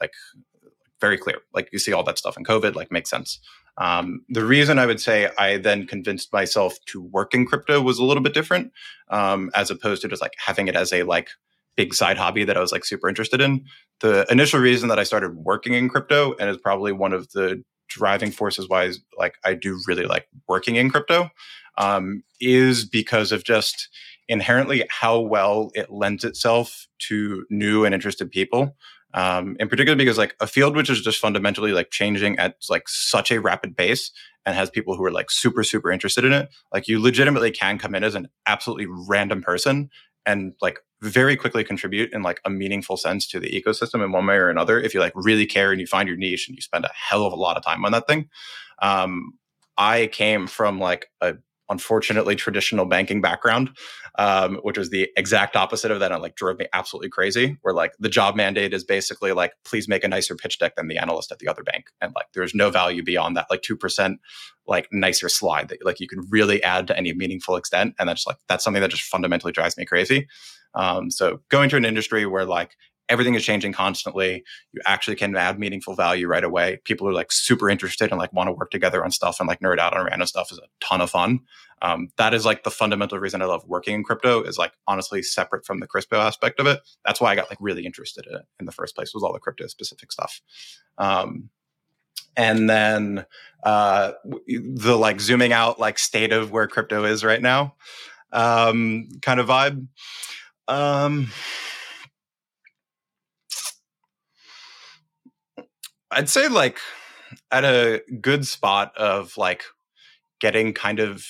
[0.00, 0.12] Like
[1.00, 1.38] very clear.
[1.54, 3.40] Like you see all that stuff in COVID, like makes sense.
[3.76, 7.98] Um, the reason I would say I then convinced myself to work in crypto was
[7.98, 8.72] a little bit different,
[9.08, 11.28] um, as opposed to just like having it as a like
[11.76, 13.64] big side hobby that I was like super interested in.
[14.00, 17.62] The initial reason that I started working in crypto, and is probably one of the
[17.88, 21.30] driving forces why like I do really like working in crypto,
[21.78, 23.88] um, is because of just
[24.28, 28.76] inherently how well it lends itself to new and interested people
[29.14, 32.88] um, in particular because like a field which is just fundamentally like changing at like
[32.88, 34.10] such a rapid pace
[34.44, 37.78] and has people who are like super super interested in it like you legitimately can
[37.78, 39.88] come in as an absolutely random person
[40.26, 44.26] and like very quickly contribute in like a meaningful sense to the ecosystem in one
[44.26, 46.62] way or another if you like really care and you find your niche and you
[46.62, 48.28] spend a hell of a lot of time on that thing.
[48.80, 49.32] Um,
[49.76, 51.34] i came from like a
[51.70, 53.70] unfortunately traditional banking background,
[54.18, 56.12] um, which was the exact opposite of that.
[56.12, 57.58] And like drove me absolutely crazy.
[57.62, 60.88] Where like the job mandate is basically like, please make a nicer pitch deck than
[60.88, 63.76] the analyst at the other bank, and like there's no value beyond that, like two
[63.76, 64.20] percent,
[64.66, 67.94] like nicer slide that like you can really add to any meaningful extent.
[67.98, 70.28] And that's like that's something that just fundamentally drives me crazy.
[70.74, 72.76] Um, so going to an industry where like
[73.08, 74.44] everything is changing constantly.
[74.72, 76.80] You actually can add meaningful value right away.
[76.84, 79.60] People are like super interested and like want to work together on stuff and like
[79.60, 81.40] nerd out on random stuff is a ton of fun.
[81.80, 85.22] Um, that is like the fundamental reason I love working in crypto is like honestly
[85.22, 86.80] separate from the crypto aspect of it.
[87.06, 89.32] That's why I got like really interested in it in the first place was all
[89.32, 90.40] the crypto specific stuff.
[90.98, 91.50] Um,
[92.36, 93.26] and then
[93.62, 94.12] uh,
[94.46, 97.74] the like zooming out like state of where crypto is right now
[98.32, 99.86] um, kind of vibe.
[100.66, 101.30] Um,
[106.10, 106.78] I'd say like
[107.50, 109.62] at a good spot of like
[110.40, 111.24] getting kind of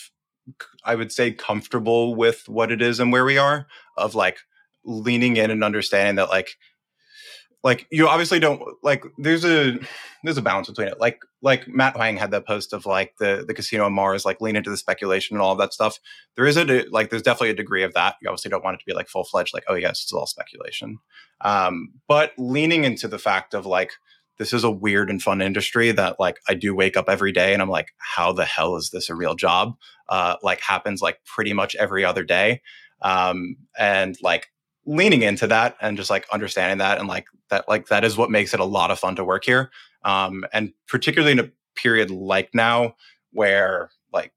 [0.85, 3.67] I would say comfortable with what it is and where we are
[3.97, 4.39] of like
[4.85, 6.57] leaning in and understanding that like
[7.65, 9.79] like you obviously don't like there's a
[10.25, 11.01] there's a balance between it.
[11.01, 14.41] Like like matt Huang had that post of like the the casino on mars like
[14.41, 15.99] lean into the speculation and all of that stuff.
[16.37, 18.15] There is a like there's definitely a degree of that.
[18.23, 20.99] You obviously don't want it to be like full-fledged like oh yes it's all speculation.
[21.41, 23.91] Um but leaning into the fact of like
[24.39, 27.53] this is a weird and fun industry that like I do wake up every day
[27.53, 29.77] and I'm like, how the hell is this a real job?
[30.09, 32.63] Uh, like happens like pretty much every other day.
[33.03, 34.49] Um, and like
[34.87, 38.31] leaning into that and just like understanding that and like that like that is what
[38.31, 39.71] makes it a lot of fun to work here.
[40.05, 42.95] Um, and particularly in a period like now
[43.33, 44.33] where like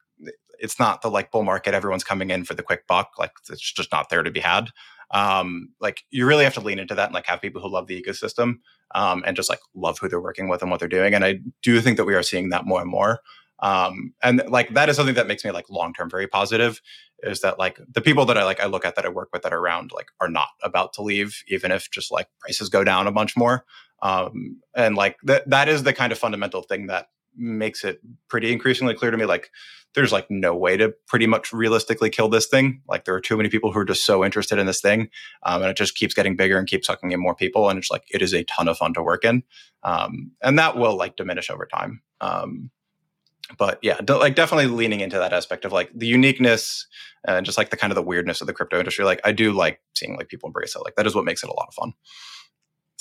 [0.59, 3.73] it's not the like bull market everyone's coming in for the quick buck like it's
[3.73, 4.69] just not there to be had
[5.11, 7.87] um, like you really have to lean into that and like have people who love
[7.87, 8.59] the ecosystem
[8.95, 11.13] um, and just like love who they're working with and what they're doing.
[11.13, 13.19] And I do think that we are seeing that more and more.
[13.59, 16.81] Um, and like that is something that makes me like long term very positive.
[17.23, 19.43] Is that like the people that I like I look at that I work with
[19.43, 22.83] that are around like are not about to leave, even if just like prices go
[22.83, 23.65] down a bunch more.
[24.01, 28.51] Um, and like that that is the kind of fundamental thing that makes it pretty
[28.51, 29.51] increasingly clear to me like
[29.93, 32.81] there's like no way to pretty much realistically kill this thing.
[32.87, 35.09] Like there are too many people who are just so interested in this thing,
[35.43, 37.69] um, and it just keeps getting bigger and keeps sucking in more people.
[37.69, 39.43] And it's like it is a ton of fun to work in,
[39.83, 42.01] um, and that will like diminish over time.
[42.21, 42.71] Um,
[43.57, 46.87] but yeah, d- like definitely leaning into that aspect of like the uniqueness
[47.27, 49.03] and just like the kind of the weirdness of the crypto industry.
[49.03, 50.83] Like I do like seeing like people embrace it.
[50.85, 51.93] Like that is what makes it a lot of fun.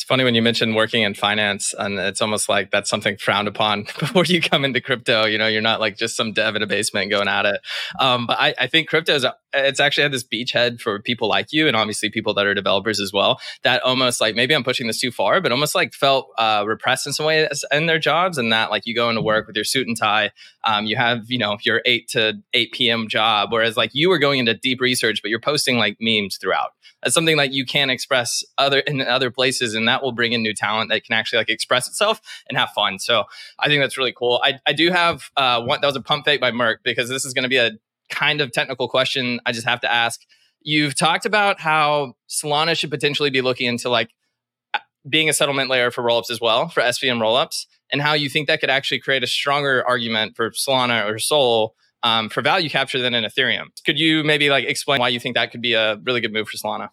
[0.01, 3.49] It's funny when you mention working in finance, and it's almost like that's something frowned
[3.49, 5.27] upon before you come into crypto.
[5.27, 7.61] You know, you're not like just some dev in a basement going at it.
[7.99, 11.53] Um, but I, I, think crypto is it's actually had this beachhead for people like
[11.53, 13.43] you, and obviously people that are developers as well.
[13.63, 17.07] That almost like maybe I'm pushing this too far, but almost like felt uh, repressed
[17.07, 19.67] in some way in their jobs, and that like you go into work with your
[19.67, 20.31] suit and tie,
[20.65, 23.07] um, you have you know your eight to eight p.m.
[23.07, 26.71] job, whereas like you were going into deep research, but you're posting like memes throughout.
[27.03, 30.43] That's something that you can't express other in other places, and that will bring in
[30.43, 32.99] new talent that can actually like express itself and have fun.
[32.99, 33.25] So
[33.59, 34.41] I think that's really cool.
[34.43, 37.25] I, I do have uh, one that was a pump fake by Mert because this
[37.25, 37.73] is going to be a
[38.09, 39.41] kind of technical question.
[39.47, 40.21] I just have to ask.
[40.63, 44.11] You've talked about how Solana should potentially be looking into like
[45.09, 48.47] being a settlement layer for rollups as well for SVM rollups, and how you think
[48.49, 53.01] that could actually create a stronger argument for Solana or Sol um, for value capture
[53.01, 53.67] than in Ethereum.
[53.85, 56.49] Could you maybe like explain why you think that could be a really good move
[56.49, 56.91] for Solana?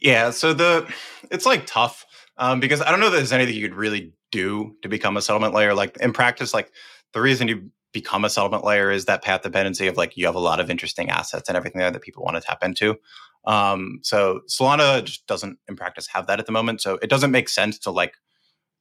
[0.00, 0.92] Yeah, so the
[1.30, 2.04] it's like tough
[2.36, 5.22] um, because I don't know that there's anything you could really do to become a
[5.22, 5.74] settlement layer.
[5.74, 6.72] Like in practice, like
[7.12, 10.34] the reason you become a settlement layer is that path dependency of like you have
[10.34, 12.96] a lot of interesting assets and everything there that people want to tap into.
[13.44, 16.80] Um, so Solana just doesn't in practice have that at the moment.
[16.80, 18.14] So it doesn't make sense to like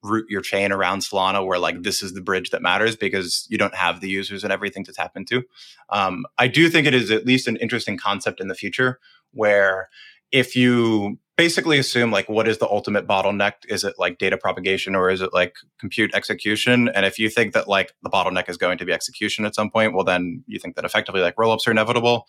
[0.04, 3.58] route your chain around Solana where like this is the bridge that matters because you
[3.58, 5.44] don't have the users and everything to tap into.
[5.90, 9.00] Um, I do think it is at least an interesting concept in the future
[9.32, 9.90] where
[10.32, 13.54] if you basically assume like what is the ultimate bottleneck?
[13.68, 16.90] Is it like data propagation or is it like compute execution?
[16.90, 19.72] And if you think that like the bottleneck is going to be execution at some
[19.72, 22.28] point well then you think that effectively like rollups are inevitable.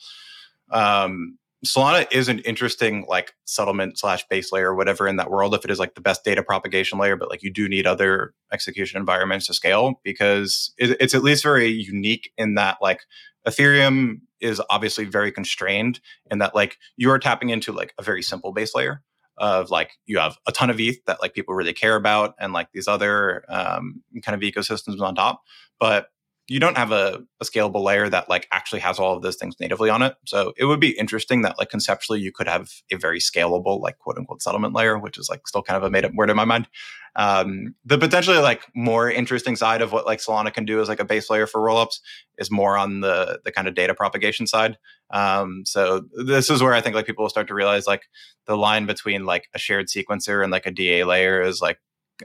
[0.71, 5.55] Um, solana is an interesting like settlement slash base layer or whatever in that world
[5.55, 8.35] if it is like the best data propagation layer but like you do need other
[8.53, 13.01] execution environments to scale because it's at least very unique in that like
[13.47, 16.01] Ethereum is obviously very constrained
[16.31, 19.03] in that like you are tapping into like a very simple base layer
[19.39, 22.53] of like you have a ton of ETH that like people really care about and
[22.53, 25.43] like these other um, kind of ecosystems on top.
[25.81, 26.09] But
[26.49, 29.55] you don't have a, a, scalable layer that like actually has all of those things
[29.61, 30.17] natively on it.
[30.27, 33.99] So it would be interesting that like conceptually you could have a very scalable like
[33.99, 36.37] quote unquote settlement layer, which is like still kind of a made up word in
[36.37, 36.69] my mind.
[37.15, 41.01] Um, the potentially like more interesting side of what like Solana can do as like
[41.01, 42.01] a base layer for rollups
[42.39, 44.79] is more on the the kind of data propagation side.
[45.11, 48.03] Um, so this is where I think like people will start to realize like
[48.47, 51.79] the line between like a shared sequencer and like a DA layer is like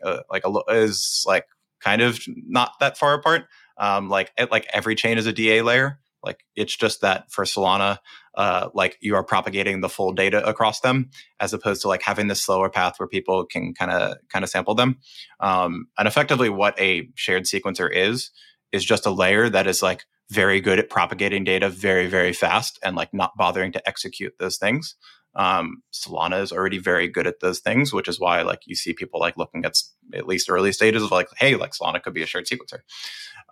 [0.04, 1.46] uh, like a is like
[1.82, 3.46] kind of not that far apart.
[3.80, 6.00] Um, like like every chain is a DA layer.
[6.24, 8.00] Like it's just that for Solana,
[8.36, 11.10] uh, like you are propagating the full data across them,
[11.40, 14.50] as opposed to like having this slower path where people can kind of kind of
[14.50, 14.98] sample them.
[15.40, 18.32] Um, and effectively, what a shared sequencer is
[18.72, 22.80] is just a layer that is like very good at propagating data very, very fast
[22.84, 24.96] and like not bothering to execute those things.
[25.36, 28.94] Um, Solana is already very good at those things, which is why like you see
[28.94, 29.76] people like looking at
[30.14, 32.80] at least early stages of like, hey, like Solana could be a shared sequencer.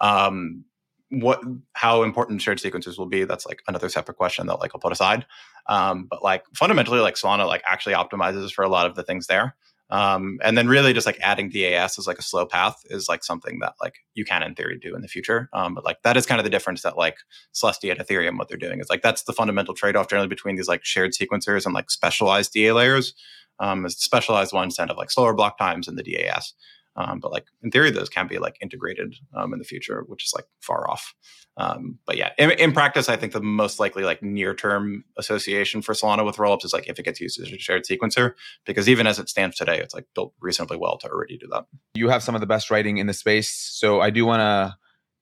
[0.02, 0.66] Um,
[1.10, 1.40] what
[1.74, 4.92] how important shared sequencers will be that's like another separate question that like i'll put
[4.92, 5.24] aside
[5.68, 9.28] um, but like fundamentally like solana like actually optimizes for a lot of the things
[9.28, 9.56] there
[9.90, 13.24] um, and then really just like adding DAS as like a slow path is like
[13.24, 15.50] something that like you can in theory do in the future.
[15.54, 17.18] Um, but like that is kind of the difference that like
[17.54, 20.68] Celestia at Ethereum, what they're doing is like that's the fundamental trade-off generally between these
[20.68, 23.14] like shared sequencers and like specialized DA layers.
[23.60, 26.54] Um, is specialized ones tend to have like slower block times in the DAS.
[26.98, 30.24] Um, but like in theory, those can be like integrated um, in the future, which
[30.24, 31.14] is like far off.
[31.58, 35.82] Um, but yeah, in, in, practice, I think the most likely like near term association
[35.82, 38.34] for Solana with rollups is like if it gets used as a shared sequencer,
[38.66, 41.66] because even as it stands today, it's like built reasonably well to already do that.
[41.94, 44.76] You have some of the best writing in the space, so I do want to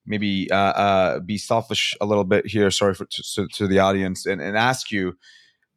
[0.06, 2.70] maybe uh, uh, be selfish a little bit here.
[2.70, 5.16] Sorry for to, to the audience and, and ask you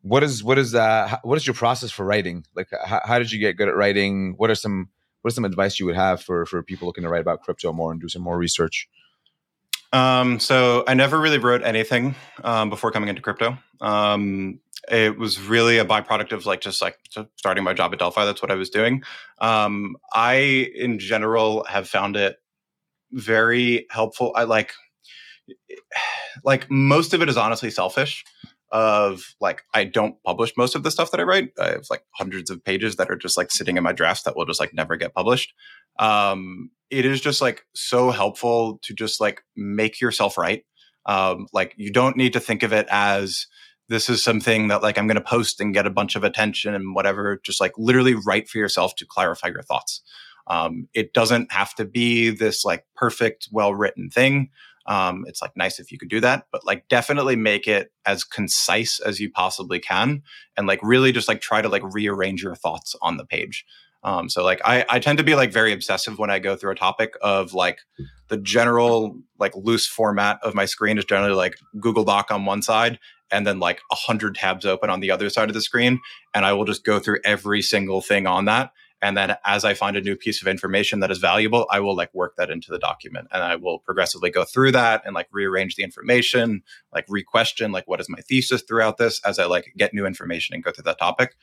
[0.02, 3.32] what is what is uh what is your process for writing like how, how did
[3.32, 4.90] you get good at writing what are some
[5.28, 7.74] what is some advice you would have for for people looking to write about crypto
[7.74, 8.88] more and do some more research?
[9.92, 12.16] Um, so I never really wrote anything
[12.46, 13.58] um, before coming into crypto.
[13.82, 16.98] Um, it was really a byproduct of like just like
[17.36, 18.24] starting my job at Delphi.
[18.24, 19.04] That's what I was doing.
[19.40, 22.38] Um, I, in general, have found it
[23.12, 24.32] very helpful.
[24.34, 24.72] I like,
[26.46, 28.24] like most of it is honestly selfish
[28.72, 31.52] of like I don't publish most of the stuff that I write.
[31.60, 34.36] I have like hundreds of pages that are just like sitting in my drafts that
[34.36, 35.54] will just like never get published.
[36.00, 40.64] Um, it is just like so helpful to just like make yourself right.
[41.06, 43.48] Um, like you don't need to think of it as
[43.90, 46.74] this is something that like I'm going to post and get a bunch of attention
[46.74, 47.40] and whatever.
[47.44, 50.02] Just like literally write for yourself to clarify your thoughts.
[50.48, 54.50] Um, it doesn't have to be this like perfect, well written thing.
[54.88, 58.24] Um, it's like nice if you could do that, but like definitely make it as
[58.24, 60.24] concise as you possibly can,
[60.56, 63.66] and like really just like try to like rearrange your thoughts on the page.
[64.04, 66.72] Um, so like I, I tend to be like very obsessive when I go through
[66.72, 67.80] a topic of like
[68.30, 72.62] the general like loose format of my screen is generally like Google Doc on one
[72.62, 73.00] side
[73.32, 76.00] and then like a hundred tabs open on the other side of the screen,
[76.34, 78.72] and I will just go through every single thing on that
[79.02, 81.96] and then as I find a new piece of information that is valuable, I will
[81.96, 85.28] like work that into the document and I will progressively go through that and like
[85.32, 89.74] rearrange the information, like re-question like what is my thesis throughout this as I like
[89.78, 91.36] get new information and go through that topic.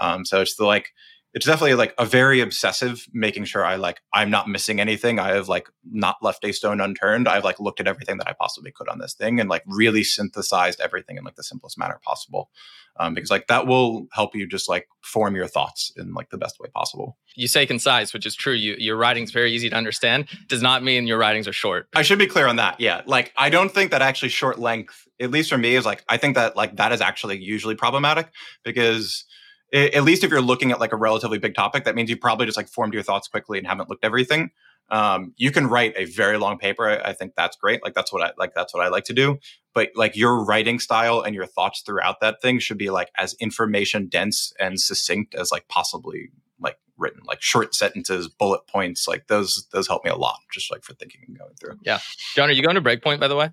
[0.00, 0.92] Um, so it's the like
[1.34, 5.18] it's definitely like a very obsessive making sure i like i'm not missing anything.
[5.18, 7.28] I have like not left a stone unturned.
[7.28, 10.04] I've like looked at everything that i possibly could on this thing and like really
[10.04, 12.50] synthesized everything in like the simplest manner possible
[12.98, 16.38] um, because like that will help you just like form your thoughts in like the
[16.38, 17.16] best way possible.
[17.34, 18.54] You say concise which is true.
[18.54, 20.28] You, your writing's very easy to understand.
[20.48, 21.88] Does not mean your writings are short.
[21.94, 23.02] I should be clear on that yeah.
[23.06, 26.16] Like i don't think that actually short length at least for me is like i
[26.16, 28.28] think that like that is actually usually problematic
[28.64, 29.24] because
[29.72, 32.46] at least if you're looking at like a relatively big topic, that means you probably
[32.46, 34.50] just like formed your thoughts quickly and haven't looked everything.
[34.90, 36.86] Um, you can write a very long paper.
[36.86, 37.82] I, I, think that's great.
[37.82, 38.52] Like that's what I like.
[38.54, 39.38] That's what I like to do.
[39.72, 43.34] But like your writing style and your thoughts throughout that thing should be like as
[43.40, 47.20] information dense and succinct as like possibly like written.
[47.24, 49.08] Like short sentences, bullet points.
[49.08, 50.40] Like those those help me a lot.
[50.52, 51.78] Just like for thinking and going through.
[51.82, 52.00] Yeah,
[52.34, 53.50] Jon, are you going to Breakpoint by the way?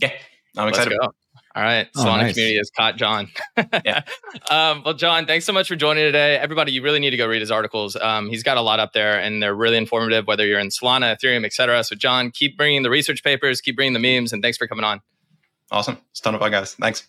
[0.00, 0.12] Yeah,
[0.56, 0.96] I'm excited.
[1.54, 1.88] All right.
[1.96, 2.34] Oh, Solana nice.
[2.34, 3.28] community has caught Jon.
[3.84, 4.02] yeah.
[4.50, 6.36] Um, well, Jon, thanks so much for joining today.
[6.36, 7.94] Everybody, you really need to go read his articles.
[7.94, 11.16] Um, he's got a lot up there and they're really informative, whether you're in Solana,
[11.16, 11.84] Ethereum, etc.
[11.84, 14.84] So, Jon, keep bringing the research papers, keep bringing the memes, and thanks for coming
[14.84, 15.00] on.
[15.70, 15.98] Awesome.
[16.10, 16.74] It's a ton of fun, guys.
[16.74, 17.06] Thanks.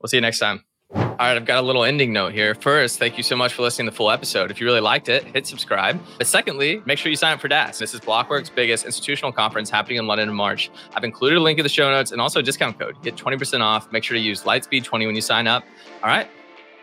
[0.00, 0.64] We'll see you next time.
[1.12, 2.54] All right, I've got a little ending note here.
[2.54, 4.50] First, thank you so much for listening to the full episode.
[4.50, 6.00] If you really liked it, hit subscribe.
[6.16, 7.78] But secondly, make sure you sign up for DAS.
[7.78, 10.70] This is Blockworks' biggest institutional conference happening in London in March.
[10.96, 12.96] I've included a link in the show notes and also a discount code.
[13.02, 13.92] Get 20% off.
[13.92, 15.64] Make sure to use Lightspeed20 when you sign up.
[16.02, 16.28] All right,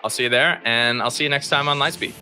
[0.04, 2.14] I'll see you there, and I'll see you next time on Lightspeed.